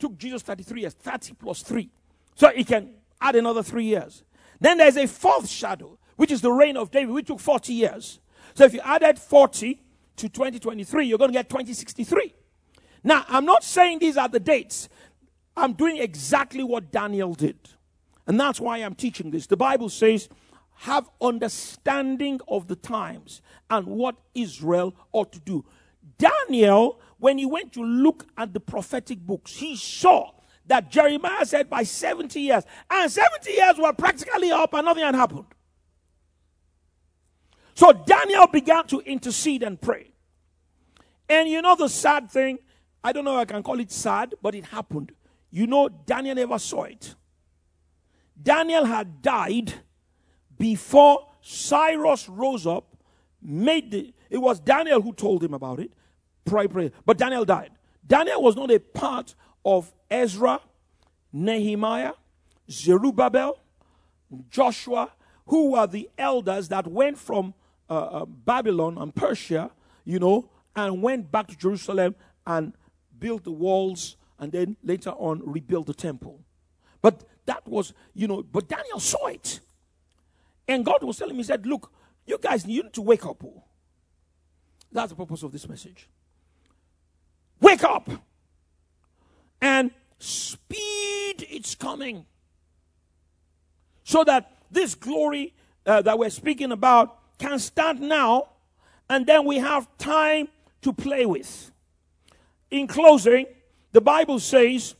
took 0.00 0.18
Jesus 0.18 0.42
33 0.42 0.80
years, 0.80 0.94
30 0.94 1.34
plus 1.34 1.62
3. 1.62 1.88
So 2.34 2.48
he 2.48 2.64
can 2.64 2.94
add 3.20 3.36
another 3.36 3.62
three 3.62 3.84
years. 3.84 4.24
Then 4.60 4.78
there's 4.78 4.96
a 4.96 5.06
fourth 5.06 5.48
shadow, 5.48 5.96
which 6.16 6.32
is 6.32 6.40
the 6.40 6.50
reign 6.50 6.76
of 6.76 6.90
David, 6.90 7.12
which 7.12 7.28
took 7.28 7.38
40 7.38 7.72
years. 7.72 8.18
So 8.54 8.64
if 8.64 8.74
you 8.74 8.80
added 8.80 9.16
40 9.16 9.80
to 10.16 10.28
2023, 10.28 11.06
you're 11.06 11.18
going 11.18 11.30
to 11.30 11.32
get 11.32 11.48
2063. 11.48 12.34
Now, 13.04 13.24
I'm 13.28 13.44
not 13.44 13.62
saying 13.62 14.00
these 14.00 14.16
are 14.16 14.28
the 14.28 14.40
dates. 14.40 14.88
I'm 15.56 15.74
doing 15.74 15.98
exactly 15.98 16.64
what 16.64 16.90
Daniel 16.90 17.34
did. 17.34 17.58
And 18.26 18.40
that's 18.40 18.60
why 18.60 18.78
I'm 18.78 18.96
teaching 18.96 19.30
this. 19.30 19.46
The 19.46 19.56
Bible 19.56 19.88
says, 19.88 20.28
have 20.78 21.08
understanding 21.20 22.40
of 22.48 22.66
the 22.66 22.74
times 22.74 23.40
and 23.70 23.86
what 23.86 24.16
Israel 24.34 24.96
ought 25.12 25.32
to 25.32 25.38
do. 25.38 25.64
Daniel, 26.22 27.00
when 27.18 27.38
he 27.38 27.46
went 27.46 27.72
to 27.72 27.82
look 27.82 28.26
at 28.36 28.52
the 28.52 28.60
prophetic 28.60 29.18
books, 29.18 29.56
he 29.56 29.76
saw 29.76 30.30
that 30.66 30.90
Jeremiah 30.90 31.44
said 31.44 31.68
by 31.68 31.82
70 31.82 32.40
years, 32.40 32.64
and 32.88 33.10
70 33.10 33.50
years 33.50 33.78
were 33.78 33.92
practically 33.92 34.52
up 34.52 34.72
and 34.74 34.84
nothing 34.84 35.02
had 35.02 35.14
happened. 35.14 35.46
So 37.74 37.92
Daniel 37.92 38.46
began 38.46 38.86
to 38.88 39.00
intercede 39.00 39.62
and 39.62 39.80
pray. 39.80 40.12
And 41.28 41.48
you 41.48 41.62
know 41.62 41.74
the 41.74 41.88
sad 41.88 42.30
thing? 42.30 42.58
I 43.02 43.12
don't 43.12 43.24
know 43.24 43.34
if 43.38 43.40
I 43.40 43.44
can 43.46 43.62
call 43.62 43.80
it 43.80 43.90
sad, 43.90 44.34
but 44.40 44.54
it 44.54 44.66
happened. 44.66 45.12
You 45.50 45.66
know, 45.66 45.88
Daniel 45.88 46.36
never 46.36 46.58
saw 46.58 46.84
it. 46.84 47.14
Daniel 48.40 48.84
had 48.84 49.22
died 49.22 49.72
before 50.58 51.28
Cyrus 51.40 52.28
rose 52.28 52.66
up, 52.66 52.96
made 53.40 53.90
the, 53.90 54.14
it 54.30 54.38
was 54.38 54.60
Daniel 54.60 55.00
who 55.00 55.12
told 55.12 55.42
him 55.42 55.54
about 55.54 55.80
it. 55.80 55.92
Pray, 56.44 56.66
pray. 56.66 56.92
But 57.04 57.18
Daniel 57.18 57.44
died. 57.44 57.70
Daniel 58.06 58.42
was 58.42 58.56
not 58.56 58.70
a 58.70 58.80
part 58.80 59.34
of 59.64 59.92
Ezra, 60.10 60.60
Nehemiah, 61.32 62.12
Zerubbabel, 62.70 63.58
Joshua, 64.50 65.12
who 65.46 65.72
were 65.72 65.86
the 65.86 66.08
elders 66.18 66.68
that 66.68 66.86
went 66.86 67.18
from 67.18 67.54
uh, 67.88 67.94
uh, 67.94 68.24
Babylon 68.24 68.96
and 68.98 69.14
Persia, 69.14 69.70
you 70.04 70.18
know, 70.18 70.48
and 70.74 71.02
went 71.02 71.30
back 71.30 71.48
to 71.48 71.56
Jerusalem 71.56 72.14
and 72.46 72.72
built 73.18 73.44
the 73.44 73.52
walls 73.52 74.16
and 74.38 74.50
then 74.50 74.76
later 74.82 75.10
on 75.10 75.42
rebuilt 75.44 75.86
the 75.86 75.94
temple. 75.94 76.40
But 77.00 77.24
that 77.46 77.66
was, 77.66 77.92
you 78.14 78.26
know, 78.26 78.42
but 78.42 78.68
Daniel 78.68 79.00
saw 79.00 79.26
it. 79.26 79.60
And 80.66 80.84
God 80.84 81.02
was 81.02 81.18
telling 81.18 81.34
me, 81.34 81.38
He 81.38 81.44
said, 81.44 81.66
Look, 81.66 81.92
you 82.26 82.38
guys 82.38 82.66
need 82.66 82.92
to 82.92 83.02
wake 83.02 83.26
up. 83.26 83.42
Oh. 83.44 83.64
That's 84.90 85.10
the 85.10 85.16
purpose 85.16 85.42
of 85.42 85.52
this 85.52 85.68
message. 85.68 86.08
Wake 87.62 87.84
up 87.84 88.10
and 89.60 89.92
speed 90.18 91.46
its 91.48 91.76
coming. 91.76 92.26
So 94.02 94.24
that 94.24 94.58
this 94.70 94.96
glory 94.96 95.54
uh, 95.86 96.02
that 96.02 96.18
we're 96.18 96.30
speaking 96.30 96.72
about 96.72 97.38
can 97.38 97.60
start 97.60 97.98
now, 97.98 98.48
and 99.08 99.26
then 99.26 99.46
we 99.46 99.58
have 99.58 99.86
time 99.96 100.48
to 100.82 100.92
play 100.92 101.24
with. 101.24 101.70
In 102.70 102.88
closing, 102.88 103.46
the 103.92 104.00
Bible 104.00 104.40
says, 104.40 104.96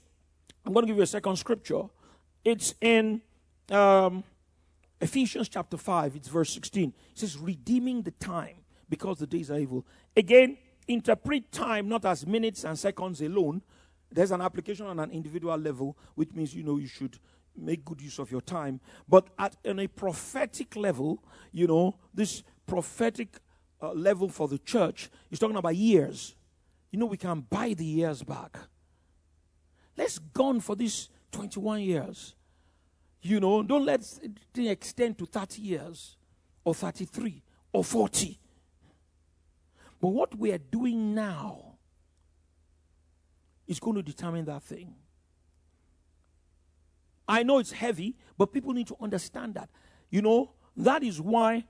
I'm 0.65 0.73
going 0.73 0.85
to 0.85 0.87
give 0.87 0.97
you 0.97 1.03
a 1.03 1.07
second 1.07 1.37
scripture. 1.37 1.83
It's 2.45 2.75
in 2.81 3.23
um, 3.71 4.23
Ephesians 5.01 5.49
chapter 5.49 5.77
5, 5.77 6.15
it's 6.15 6.29
verse 6.29 6.51
16. 6.51 6.93
It 7.11 7.19
says, 7.19 7.37
redeeming 7.37 8.03
the 8.03 8.13
time 8.13 8.57
because 8.89 9.19
the 9.19 9.27
days 9.27 9.51
are 9.51 9.59
evil. 9.59 9.85
Again, 10.17 10.59
interpret 10.89 11.51
time 11.53 11.89
not 11.89 12.05
as 12.05 12.27
minutes 12.27 12.65
and 12.65 12.79
seconds 12.79 13.21
alone. 13.21 13.63
There's 14.11 14.31
an 14.31 14.41
application 14.41 14.87
on 14.87 14.99
an 14.99 15.11
individual 15.11 15.57
level, 15.57 15.97
which 16.15 16.33
means 16.33 16.55
you 16.55 16.63
know 16.63 16.77
you 16.77 16.87
should 16.87 17.19
make 17.57 17.85
good 17.85 18.01
use 18.01 18.19
of 18.19 18.31
your 18.31 18.41
time. 18.41 18.81
But 19.09 19.29
at 19.39 19.57
on 19.67 19.79
a 19.79 19.87
prophetic 19.87 20.77
level, 20.77 21.23
you 21.53 21.67
know, 21.67 21.97
this 22.13 22.43
prophetic 22.67 23.39
uh, 23.83 23.93
level 23.93 24.29
for 24.29 24.49
the 24.49 24.59
church 24.59 25.11
is 25.31 25.39
talking 25.39 25.57
about 25.57 25.77
years. 25.77 26.35
You 26.91 26.99
know, 26.99 27.07
we 27.07 27.17
can 27.17 27.41
buy 27.41 27.75
the 27.75 27.85
years 27.85 28.23
back. 28.23 28.59
Let's 29.97 30.19
gone 30.19 30.61
for 30.61 30.77
these 30.77 31.09
21 31.33 31.81
years. 31.81 32.35
You 33.23 33.41
know, 33.41 33.63
don't 33.63 33.85
let 33.85 34.01
it 34.23 34.69
extend 34.69 35.19
to 35.19 35.27
30 35.27 35.63
years 35.63 36.17
or 36.65 36.75
33 36.75 37.43
or 37.73 37.85
40. 37.85 38.39
But 40.03 40.09
what 40.09 40.37
we 40.37 40.51
are 40.51 40.59
doing 40.59 41.15
now 41.15 41.77
is 43.69 43.79
going 43.79 43.95
to 43.95 44.03
determine 44.03 44.45
that 44.47 44.65
thing. 44.65 44.97
I 47.29 47.45
know 47.45 47.61
it's 47.61 47.71
heavy, 47.71 48.17
but 48.37 48.53
people 48.53 48.73
need 48.73 48.89
to 48.89 48.97
understand 49.01 49.55
that. 49.55 49.71
You 50.11 50.21
know, 50.21 50.51
that 50.77 51.05
is 51.05 51.21
why 51.21 51.67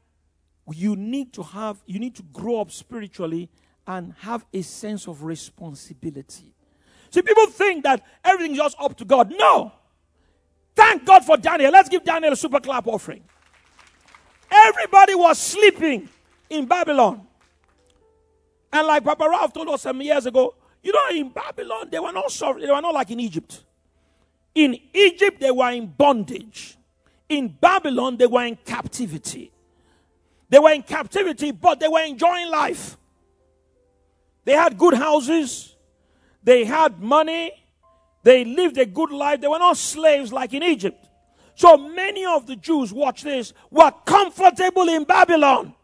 you 0.73 0.97
need 0.97 1.35
to 1.35 1.43
have, 1.43 1.83
you 1.85 1.99
need 1.99 2.15
to 2.17 2.23
grow 2.23 2.63
up 2.63 2.71
spiritually 2.71 3.51
and 3.87 4.15
have 4.21 4.47
a 4.55 4.63
sense 4.63 5.07
of 5.07 5.25
responsibility. 5.25 6.55
See, 7.11 7.21
people 7.21 7.47
think 7.49 7.85
that 7.85 8.03
everything's 8.25 8.57
just 8.57 8.77
up 8.81 8.97
to 8.97 9.05
God. 9.05 9.31
No. 9.37 9.73
Thank 10.75 11.05
God 11.05 11.23
for 11.27 11.37
Daniel. 11.37 11.71
Let's 11.71 11.91
give 11.91 12.03
Daniel 12.03 12.33
a 12.33 12.37
super 12.37 12.61
clap 12.61 12.87
offering. 12.87 13.25
Everybody 14.51 15.17
was 15.17 15.39
sleeping 15.39 16.09
in 16.49 16.65
Babylon. 16.65 17.27
And 18.73 18.87
like 18.87 19.05
Papa 19.05 19.29
Ralph 19.29 19.53
told 19.53 19.69
us 19.69 19.83
some 19.83 20.01
years 20.01 20.27
ago, 20.27 20.55
you 20.83 20.93
know, 20.93 21.17
in 21.17 21.29
Babylon, 21.31 21.89
they 21.91 21.99
were 21.99 22.13
not 22.13 22.31
sovereign. 22.31 22.67
They 22.67 22.73
were 22.73 22.81
not 22.81 22.95
like 22.95 23.11
in 23.11 23.21
Egypt. 23.21 23.63
In 24.55 24.79
Egypt, 24.93 25.41
they 25.41 25.51
were 25.51 25.71
in 25.71 25.87
bondage. 25.87 26.77
In 27.29 27.49
Babylon, 27.49 28.17
they 28.17 28.27
were 28.27 28.45
in 28.45 28.57
captivity. 28.65 29.53
They 30.49 30.59
were 30.59 30.73
in 30.73 30.83
captivity, 30.83 31.51
but 31.51 31.81
they 31.81 31.89
were 31.89 32.03
enjoying 32.03 32.51
life. 32.51 32.97
They 34.45 34.53
had 34.53 34.77
good 34.77 34.95
houses, 34.95 35.77
they 36.43 36.65
had 36.65 37.01
money, 37.01 37.53
they 38.23 38.45
lived 38.45 38.79
a 38.79 38.87
good 38.87 39.11
life. 39.11 39.41
They 39.41 39.49
were 39.49 39.59
not 39.59 39.77
slaves 39.77 40.33
like 40.33 40.53
in 40.53 40.63
Egypt. 40.63 41.09
So 41.55 41.77
many 41.77 42.25
of 42.25 42.47
the 42.47 42.57
Jews, 42.57 42.93
watch 42.93 43.23
this, 43.23 43.53
were 43.71 43.93
comfortable 44.05 44.89
in 44.89 45.05
Babylon. 45.05 45.75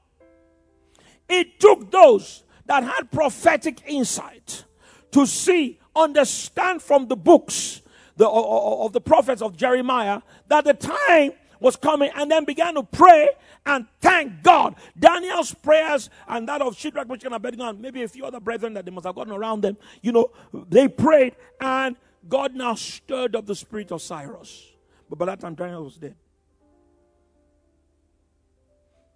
It 1.29 1.61
took 1.61 1.91
those 1.91 2.45
that 2.69 2.85
had 2.85 3.11
prophetic 3.11 3.83
insight 3.87 4.65
to 5.11 5.27
see, 5.27 5.81
understand 5.97 6.83
from 6.83 7.09
the 7.09 7.17
books 7.17 7.83
the, 8.17 8.29
of 8.29 8.93
the 8.93 9.01
prophets 9.01 9.43
of 9.43 9.57
Jeremiah 9.57 10.21
that 10.49 10.65
the 10.65 10.75
time 10.75 11.33
was 11.61 11.77
coming 11.77 12.11
and 12.15 12.31
then 12.31 12.45
began 12.45 12.75
to 12.75 12.83
pray 12.83 13.31
and 13.67 13.87
thank 14.01 14.43
God. 14.43 14.77
Daniel's 14.99 15.55
prayers 15.55 16.09
and 16.29 16.49
that 16.49 16.63
of 16.63 16.77
Shadrach, 16.77 17.09
Meshach, 17.09 17.25
and 17.25 17.35
Abednego, 17.35 17.69
and 17.69 17.81
maybe 17.81 18.03
a 18.03 18.09
few 18.09 18.25
other 18.25 18.41
brethren 18.41 18.75
that 18.75 18.85
they 18.85 18.91
must 18.91 19.07
have 19.07 19.15
gotten 19.15 19.33
around 19.33 19.63
them, 19.63 19.77
you 20.03 20.13
know, 20.13 20.31
they 20.53 20.89
prayed 20.89 21.35
and 21.61 21.97
God 22.29 22.55
now 22.55 22.75
stirred 22.75 23.35
up 23.35 23.47
the 23.47 23.55
spirit 23.55 23.91
of 23.93 24.03
Cyrus. 24.03 24.67
But 25.09 25.19
by 25.19 25.27
that 25.27 25.41
time, 25.41 25.55
Daniel 25.55 25.85
was 25.85 25.97
dead. 25.97 26.15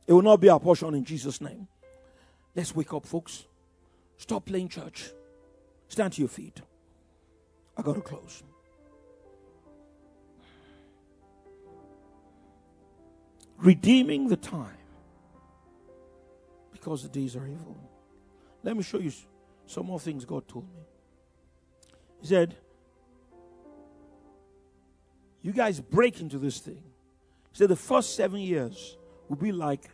It 0.06 0.12
will 0.12 0.22
not 0.22 0.40
be 0.40 0.48
our 0.48 0.58
portion 0.58 0.94
in 0.94 1.04
Jesus' 1.04 1.40
name. 1.40 1.68
Let's 2.54 2.74
wake 2.74 2.92
up, 2.92 3.06
folks. 3.06 3.44
Stop 4.18 4.46
playing 4.46 4.68
church. 4.68 5.10
Stand 5.88 6.12
to 6.14 6.22
your 6.22 6.28
feet. 6.28 6.60
I 7.76 7.82
got 7.82 7.94
to 7.94 8.00
close. 8.00 8.42
Redeeming 13.58 14.28
the 14.28 14.36
time 14.36 14.76
because 16.72 17.02
the 17.02 17.08
days 17.08 17.36
are 17.36 17.46
evil. 17.46 17.76
Let 18.62 18.76
me 18.76 18.82
show 18.82 18.98
you 18.98 19.12
some 19.66 19.86
more 19.86 20.00
things 20.00 20.24
God 20.24 20.46
told 20.48 20.68
me. 20.68 20.82
He 22.20 22.26
said, 22.26 22.56
You 25.42 25.52
guys 25.52 25.80
break 25.80 26.20
into 26.20 26.38
this 26.38 26.58
thing. 26.58 26.82
He 27.52 27.58
said, 27.58 27.68
The 27.68 27.76
first 27.76 28.14
seven 28.14 28.40
years 28.40 28.96
will 29.28 29.36
be 29.36 29.52
like 29.52 29.90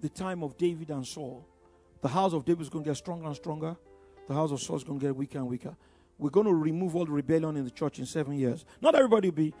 the 0.00 0.08
time 0.08 0.42
of 0.42 0.56
David 0.56 0.90
and 0.90 1.06
Saul. 1.06 1.46
The 2.00 2.08
house 2.08 2.32
of 2.32 2.44
David 2.44 2.62
is 2.62 2.68
going 2.68 2.84
to 2.84 2.90
get 2.90 2.96
stronger 2.96 3.26
and 3.26 3.36
stronger. 3.36 3.76
The 4.28 4.34
house 4.34 4.52
of 4.52 4.60
Saul 4.60 4.76
is 4.76 4.84
going 4.84 4.98
to 4.98 5.06
get 5.06 5.16
weaker 5.16 5.38
and 5.38 5.48
weaker. 5.48 5.76
We're 6.18 6.30
going 6.30 6.46
to 6.46 6.54
remove 6.54 6.96
all 6.96 7.04
the 7.04 7.12
rebellion 7.12 7.56
in 7.56 7.64
the 7.64 7.70
church 7.70 7.98
in 7.98 8.06
seven 8.06 8.34
years. 8.38 8.64
Not 8.80 8.94
everybody 8.94 9.28
will 9.28 9.36
be 9.36 9.54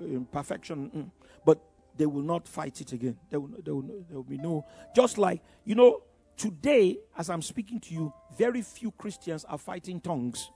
in 0.00 0.24
perfection, 0.26 0.90
mm, 0.94 1.10
but 1.44 1.60
they 1.96 2.06
will 2.06 2.22
not 2.22 2.48
fight 2.48 2.80
it 2.80 2.92
again. 2.92 3.18
There 3.30 3.40
will, 3.40 3.50
there, 3.62 3.74
will, 3.74 3.82
there 3.82 4.16
will 4.16 4.22
be 4.22 4.38
no. 4.38 4.64
Just 4.94 5.18
like, 5.18 5.42
you 5.64 5.74
know, 5.74 6.02
today, 6.36 6.98
as 7.16 7.30
I'm 7.30 7.42
speaking 7.42 7.80
to 7.80 7.94
you, 7.94 8.12
very 8.36 8.62
few 8.62 8.90
Christians 8.92 9.44
are 9.44 9.58
fighting 9.58 10.00
tongues. 10.00 10.50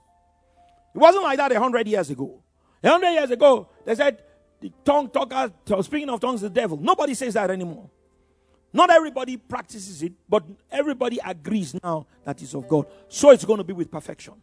It 0.95 0.99
wasn't 0.99 1.25
like 1.25 1.39
that 1.39 1.53
a 1.53 1.61
hundred 1.61 1.87
years 1.87 2.11
ago. 2.11 2.43
A 2.83 2.89
hundred 2.89 3.11
years 3.11 3.31
ago, 3.31 3.69
they 3.85 3.95
said 3.95 4.23
the 4.61 4.73
tongue 4.85 5.11
talker, 5.11 5.53
speaking 5.83 6.09
of 6.11 6.21
tongues, 6.21 6.41
the 6.41 6.51
devil. 6.51 6.79
Nobody 6.79 7.15
says 7.15 7.35
that 7.35 7.51
anymore. 7.51 7.91
Not 8.73 8.91
everybody 8.91 9.37
practices 9.37 10.03
it, 10.03 10.13
but 10.29 10.45
everybody 10.71 11.19
agrees 11.25 11.75
now 11.83 12.07
that 12.25 12.41
it's 12.41 12.55
of 12.55 12.69
God. 12.69 12.87
So 13.09 13.31
it's 13.31 13.45
going 13.45 13.59
to 13.59 13.65
be 13.65 13.73
with 13.73 13.91
perfection. 13.91 14.35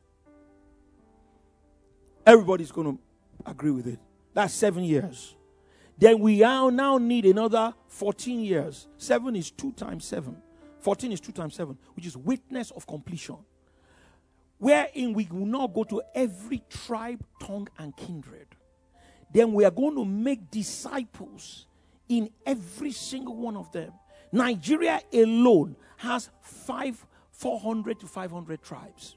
Everybody's 2.25 2.71
going 2.71 2.97
to 2.97 3.49
agree 3.49 3.71
with 3.71 3.87
it. 3.87 3.99
That's 4.33 4.53
seven 4.53 4.83
years. 4.83 5.35
Then 5.97 6.19
we 6.19 6.39
now 6.39 6.97
need 6.97 7.25
another 7.25 7.73
14 7.87 8.41
years. 8.41 8.87
Seven 8.97 9.35
is 9.35 9.49
two 9.49 9.71
times 9.71 10.05
seven. 10.05 10.37
14 10.81 11.11
is 11.11 11.19
two 11.19 11.31
times 11.31 11.55
seven, 11.55 11.77
which 11.95 12.05
is 12.05 12.15
witness 12.15 12.71
of 12.71 12.85
completion. 12.85 13.37
Wherein 14.59 15.13
we 15.13 15.27
will 15.31 15.45
now 15.45 15.67
go 15.67 15.83
to 15.85 16.01
every 16.13 16.63
tribe, 16.69 17.23
tongue, 17.41 17.67
and 17.77 17.95
kindred. 17.95 18.47
Then 19.33 19.53
we 19.53 19.65
are 19.65 19.71
going 19.71 19.95
to 19.95 20.05
make 20.05 20.51
disciples 20.51 21.67
in 22.09 22.29
every 22.45 22.91
single 22.91 23.35
one 23.35 23.55
of 23.55 23.71
them 23.71 23.91
Nigeria 24.31 25.01
alone 25.13 25.75
has 25.97 26.29
five, 26.41 27.05
400 27.31 27.99
to 28.01 28.07
500 28.07 28.61
tribes. 28.61 29.15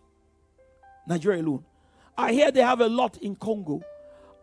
Nigeria 1.07 1.43
alone. 1.43 1.65
I 2.17 2.33
hear 2.33 2.51
they 2.51 2.63
have 2.63 2.81
a 2.81 2.89
lot 2.89 3.17
in 3.19 3.35
Congo. 3.37 3.83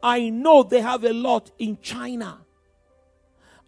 I 0.02 0.30
know 0.30 0.64
they 0.64 0.82
have 0.82 1.04
a 1.04 1.14
lot 1.14 1.52
in 1.60 1.80
China. 1.82 2.40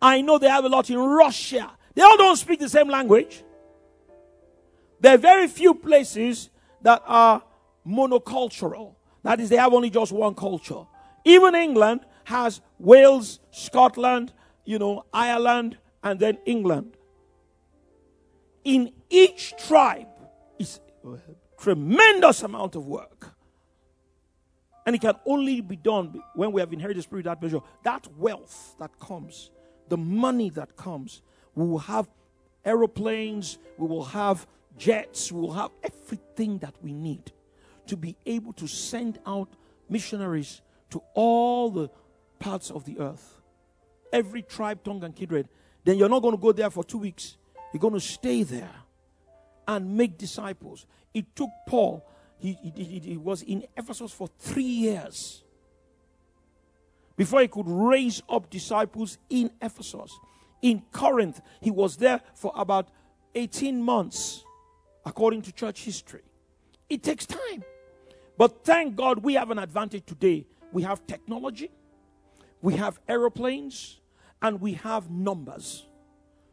I 0.02 0.22
know 0.22 0.38
they 0.38 0.50
have 0.50 0.66
a 0.66 0.70
lot 0.70 0.90
in 0.90 0.98
Russia. 0.98 1.72
They 1.94 2.02
all 2.02 2.18
don't 2.18 2.38
speak 2.38 2.60
the 2.60 2.70
same 2.70 2.88
language. 2.88 3.44
There 5.00 5.16
are 5.16 5.18
very 5.18 5.48
few 5.48 5.74
places 5.74 6.50
that 6.82 7.02
are 7.06 7.44
monocultural. 7.86 8.96
That 9.24 9.40
is, 9.40 9.50
they 9.50 9.58
have 9.58 9.74
only 9.74 9.90
just 9.90 10.12
one 10.12 10.36
culture. 10.36 10.86
Even 11.26 11.56
England 11.56 12.02
has 12.26 12.62
Wales, 12.78 13.40
Scotland, 13.52 14.34
you 14.66 14.80
know, 14.80 15.06
Ireland, 15.14 15.78
and 16.04 16.20
then 16.20 16.38
England. 16.46 16.98
In 18.64 18.92
each 19.10 19.54
tribe 19.68 20.08
is 20.58 20.80
a 21.06 21.18
tremendous 21.60 22.44
amount 22.44 22.76
of 22.76 22.86
work. 22.86 23.34
And 24.86 24.96
it 24.96 25.02
can 25.02 25.16
only 25.26 25.62
be 25.62 25.76
done 25.76 26.22
when 26.34 26.52
we 26.52 26.62
have 26.62 26.74
inherited 26.74 27.04
spirit 27.04 27.26
that 27.26 27.42
measure. 27.42 27.60
That 27.84 28.08
wealth 28.18 28.76
that 28.80 28.98
comes, 29.00 29.52
the 29.88 29.98
money 29.98 30.50
that 30.52 30.76
comes, 30.76 31.22
we 31.56 31.68
will 31.68 31.80
have 31.80 32.10
aeroplanes, 32.66 33.58
we 33.78 33.88
will 33.88 34.06
have 34.06 34.48
jets, 34.78 35.32
we 35.32 35.42
will 35.42 35.54
have 35.54 35.72
everything 35.84 36.60
that 36.60 36.74
we 36.82 36.94
need 36.94 37.32
to 37.88 37.98
be 37.98 38.16
able 38.26 38.54
to 38.54 38.68
send 38.68 39.20
out 39.26 39.50
missionaries 39.90 40.62
to 40.92 41.02
all 41.14 41.70
the 41.70 41.90
parts 42.40 42.72
of 42.72 42.86
the 42.86 43.00
earth. 43.00 43.42
Every 44.12 44.42
tribe, 44.42 44.84
tongue, 44.84 45.04
and 45.04 45.16
kindred. 45.16 45.50
Then 45.90 45.98
you're 45.98 46.08
not 46.08 46.22
going 46.22 46.36
to 46.36 46.40
go 46.40 46.52
there 46.52 46.70
for 46.70 46.84
two 46.84 47.00
weeks. 47.00 47.36
You're 47.74 47.80
going 47.80 47.96
to 47.96 48.00
stay 48.00 48.44
there 48.44 48.76
and 49.68 49.98
make 49.98 50.20
disciples. 50.20 50.86
It 51.16 51.36
took 51.36 51.50
Paul, 51.66 52.08
he, 52.38 52.56
he, 52.62 53.00
he, 53.00 53.18
was 53.18 53.42
in 53.42 53.66
Ephesus 53.76 54.12
for 54.12 54.28
three 54.38 54.62
years 54.62 55.44
before 57.18 57.42
he 57.42 57.48
could 57.48 57.68
raise 57.68 58.22
up 58.30 58.52
disciples 58.52 59.18
in 59.32 59.50
Ephesus. 59.60 60.16
In 60.62 60.84
Corinth, 60.92 61.42
he 61.60 61.72
was 61.72 61.98
there 61.98 62.22
for 62.36 62.54
about 62.56 62.90
18 63.34 63.82
months, 63.82 64.44
according 65.08 65.42
to 65.42 65.52
church 65.52 65.86
history. 65.86 66.22
It 66.88 67.02
takes 67.02 67.26
time. 67.26 67.64
But 68.38 68.64
thank 68.64 68.96
God 68.96 69.24
we 69.24 69.34
have 69.34 69.50
an 69.50 69.58
advantage 69.58 70.06
today. 70.06 70.46
We 70.72 70.84
have 70.84 71.08
technology, 71.08 71.72
we 72.62 72.76
have 72.76 73.00
aeroplanes, 73.08 73.99
and 74.42 74.62
we 74.62 74.74
have 74.74 75.10
numbers. 75.10 75.86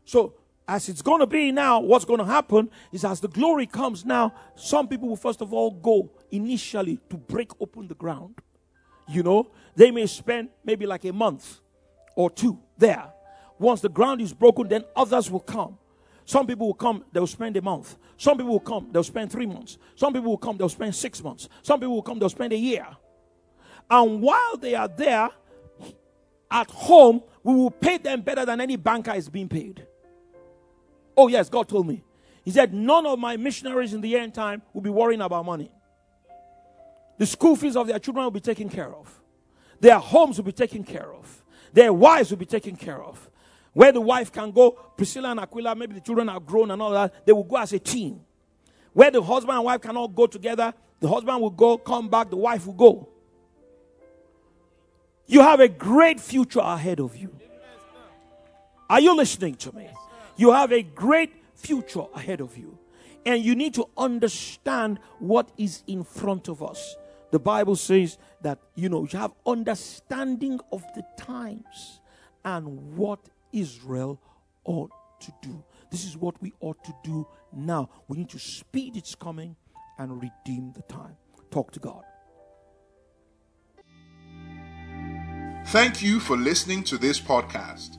So, 0.04 0.34
as 0.68 0.88
it's 0.88 1.02
going 1.02 1.20
to 1.20 1.26
be 1.26 1.52
now, 1.52 1.80
what's 1.80 2.04
going 2.04 2.18
to 2.18 2.24
happen 2.24 2.70
is 2.90 3.04
as 3.04 3.20
the 3.20 3.28
glory 3.28 3.66
comes 3.66 4.04
now, 4.04 4.34
some 4.56 4.88
people 4.88 5.08
will 5.08 5.16
first 5.16 5.40
of 5.40 5.52
all 5.52 5.70
go 5.70 6.10
initially 6.32 6.98
to 7.08 7.16
break 7.16 7.50
open 7.60 7.86
the 7.86 7.94
ground. 7.94 8.34
You 9.08 9.22
know, 9.22 9.52
they 9.76 9.92
may 9.92 10.06
spend 10.06 10.48
maybe 10.64 10.86
like 10.86 11.04
a 11.04 11.12
month 11.12 11.60
or 12.16 12.30
two 12.30 12.58
there. 12.76 13.12
Once 13.58 13.80
the 13.80 13.88
ground 13.88 14.20
is 14.20 14.32
broken, 14.32 14.66
then 14.66 14.84
others 14.96 15.30
will 15.30 15.40
come. 15.40 15.78
Some 16.24 16.46
people 16.48 16.66
will 16.66 16.74
come, 16.74 17.04
they'll 17.12 17.28
spend 17.28 17.56
a 17.56 17.62
month. 17.62 17.96
Some 18.16 18.36
people 18.36 18.52
will 18.52 18.60
come, 18.60 18.88
they'll 18.90 19.04
spend 19.04 19.30
three 19.30 19.46
months. 19.46 19.78
Some 19.94 20.12
people 20.12 20.30
will 20.30 20.38
come, 20.38 20.56
they'll 20.56 20.68
spend 20.68 20.94
six 20.94 21.22
months. 21.22 21.48
Some 21.62 21.78
people 21.78 21.94
will 21.94 22.02
come, 22.02 22.18
they'll 22.18 22.28
spend 22.28 22.52
a 22.52 22.58
year. 22.58 22.86
And 23.88 24.20
while 24.20 24.56
they 24.56 24.74
are 24.74 24.88
there 24.88 25.30
at 26.50 26.70
home, 26.70 27.22
we 27.42 27.54
will 27.54 27.70
pay 27.70 27.98
them 27.98 28.22
better 28.22 28.44
than 28.44 28.60
any 28.60 28.76
banker 28.76 29.14
is 29.14 29.28
being 29.28 29.48
paid. 29.48 29.86
Oh, 31.16 31.28
yes, 31.28 31.48
God 31.48 31.68
told 31.68 31.86
me. 31.86 32.02
He 32.44 32.50
said, 32.50 32.72
None 32.72 33.06
of 33.06 33.18
my 33.18 33.36
missionaries 33.36 33.94
in 33.94 34.00
the 34.00 34.16
end 34.16 34.34
time 34.34 34.62
will 34.72 34.82
be 34.82 34.90
worrying 34.90 35.20
about 35.20 35.44
money. 35.44 35.70
The 37.18 37.26
school 37.26 37.56
fees 37.56 37.76
of 37.76 37.86
their 37.86 37.98
children 37.98 38.24
will 38.24 38.30
be 38.30 38.40
taken 38.40 38.68
care 38.68 38.94
of, 38.94 39.20
their 39.80 39.98
homes 39.98 40.36
will 40.38 40.44
be 40.44 40.52
taken 40.52 40.84
care 40.84 41.12
of, 41.12 41.42
their 41.72 41.92
wives 41.92 42.30
will 42.30 42.38
be 42.38 42.46
taken 42.46 42.76
care 42.76 43.02
of. 43.02 43.30
Where 43.72 43.92
the 43.92 44.00
wife 44.00 44.32
can 44.32 44.52
go, 44.52 44.70
Priscilla 44.70 45.32
and 45.32 45.40
Aquila, 45.40 45.74
maybe 45.74 45.94
the 45.94 46.00
children 46.00 46.30
are 46.30 46.40
grown 46.40 46.70
and 46.70 46.80
all 46.80 46.92
that, 46.92 47.26
they 47.26 47.32
will 47.32 47.44
go 47.44 47.56
as 47.56 47.74
a 47.74 47.78
team. 47.78 48.22
Where 48.94 49.10
the 49.10 49.22
husband 49.22 49.54
and 49.54 49.64
wife 49.66 49.82
cannot 49.82 50.14
go 50.14 50.26
together, 50.26 50.72
the 50.98 51.08
husband 51.08 51.42
will 51.42 51.50
go, 51.50 51.76
come 51.76 52.08
back, 52.08 52.30
the 52.30 52.36
wife 52.36 52.66
will 52.66 52.72
go. 52.72 53.08
You 55.26 55.40
have 55.40 55.60
a 55.60 55.68
great 55.68 56.20
future 56.20 56.60
ahead 56.60 57.00
of 57.00 57.16
you. 57.16 57.34
Are 58.88 59.00
you 59.00 59.16
listening 59.16 59.56
to 59.56 59.74
me? 59.74 59.88
You 60.36 60.52
have 60.52 60.72
a 60.72 60.82
great 60.82 61.32
future 61.54 62.04
ahead 62.14 62.40
of 62.40 62.56
you. 62.56 62.78
And 63.24 63.42
you 63.42 63.56
need 63.56 63.74
to 63.74 63.88
understand 63.96 65.00
what 65.18 65.50
is 65.58 65.82
in 65.88 66.04
front 66.04 66.48
of 66.48 66.62
us. 66.62 66.94
The 67.32 67.40
Bible 67.40 67.74
says 67.74 68.18
that, 68.42 68.60
you 68.76 68.88
know, 68.88 69.08
you 69.10 69.18
have 69.18 69.32
understanding 69.44 70.60
of 70.70 70.84
the 70.94 71.04
times 71.16 72.00
and 72.44 72.96
what 72.96 73.18
Israel 73.52 74.20
ought 74.64 74.92
to 75.20 75.32
do. 75.42 75.64
This 75.90 76.04
is 76.04 76.16
what 76.16 76.40
we 76.40 76.52
ought 76.60 76.82
to 76.84 76.94
do 77.02 77.26
now. 77.52 77.90
We 78.06 78.18
need 78.18 78.28
to 78.30 78.38
speed 78.38 78.96
its 78.96 79.16
coming 79.16 79.56
and 79.98 80.22
redeem 80.22 80.72
the 80.72 80.82
time. 80.82 81.16
Talk 81.50 81.72
to 81.72 81.80
God. 81.80 82.04
Thank 85.70 86.00
you 86.00 86.20
for 86.20 86.36
listening 86.36 86.84
to 86.84 86.96
this 86.96 87.20
podcast. 87.20 87.98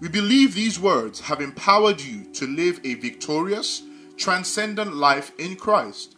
We 0.00 0.08
believe 0.08 0.54
these 0.54 0.80
words 0.80 1.20
have 1.20 1.42
empowered 1.42 2.00
you 2.00 2.24
to 2.32 2.46
live 2.46 2.80
a 2.84 2.94
victorious, 2.94 3.82
transcendent 4.16 4.94
life 4.96 5.30
in 5.38 5.56
Christ. 5.56 6.16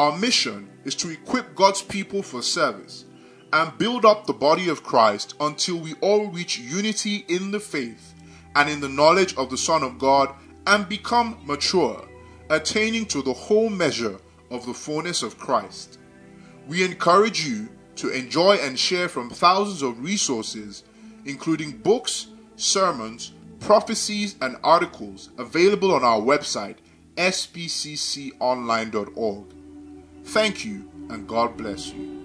Our 0.00 0.18
mission 0.18 0.68
is 0.84 0.96
to 0.96 1.10
equip 1.10 1.54
God's 1.54 1.80
people 1.80 2.24
for 2.24 2.42
service 2.42 3.04
and 3.52 3.78
build 3.78 4.04
up 4.04 4.26
the 4.26 4.32
body 4.32 4.68
of 4.68 4.82
Christ 4.82 5.34
until 5.38 5.76
we 5.76 5.94
all 6.00 6.26
reach 6.26 6.58
unity 6.58 7.24
in 7.28 7.52
the 7.52 7.60
faith 7.60 8.12
and 8.56 8.68
in 8.68 8.80
the 8.80 8.88
knowledge 8.88 9.36
of 9.36 9.48
the 9.48 9.56
Son 9.56 9.84
of 9.84 9.96
God 9.96 10.34
and 10.66 10.88
become 10.88 11.38
mature, 11.44 12.04
attaining 12.50 13.06
to 13.06 13.22
the 13.22 13.32
whole 13.32 13.70
measure 13.70 14.18
of 14.50 14.66
the 14.66 14.74
fullness 14.74 15.22
of 15.22 15.38
Christ. 15.38 16.00
We 16.66 16.84
encourage 16.84 17.46
you 17.46 17.68
to 17.96 18.10
enjoy 18.10 18.56
and 18.56 18.78
share 18.78 19.08
from 19.08 19.30
thousands 19.30 19.80
of 19.82 20.02
resources, 20.02 20.84
including 21.24 21.78
books, 21.78 22.26
sermons, 22.56 23.32
prophecies, 23.60 24.36
and 24.40 24.56
articles 24.62 25.30
available 25.38 25.94
on 25.94 26.04
our 26.04 26.20
website, 26.20 26.76
spcconline.org. 27.16 29.44
Thank 30.24 30.64
you, 30.64 30.90
and 31.08 31.28
God 31.28 31.56
bless 31.56 31.92
you. 31.92 32.15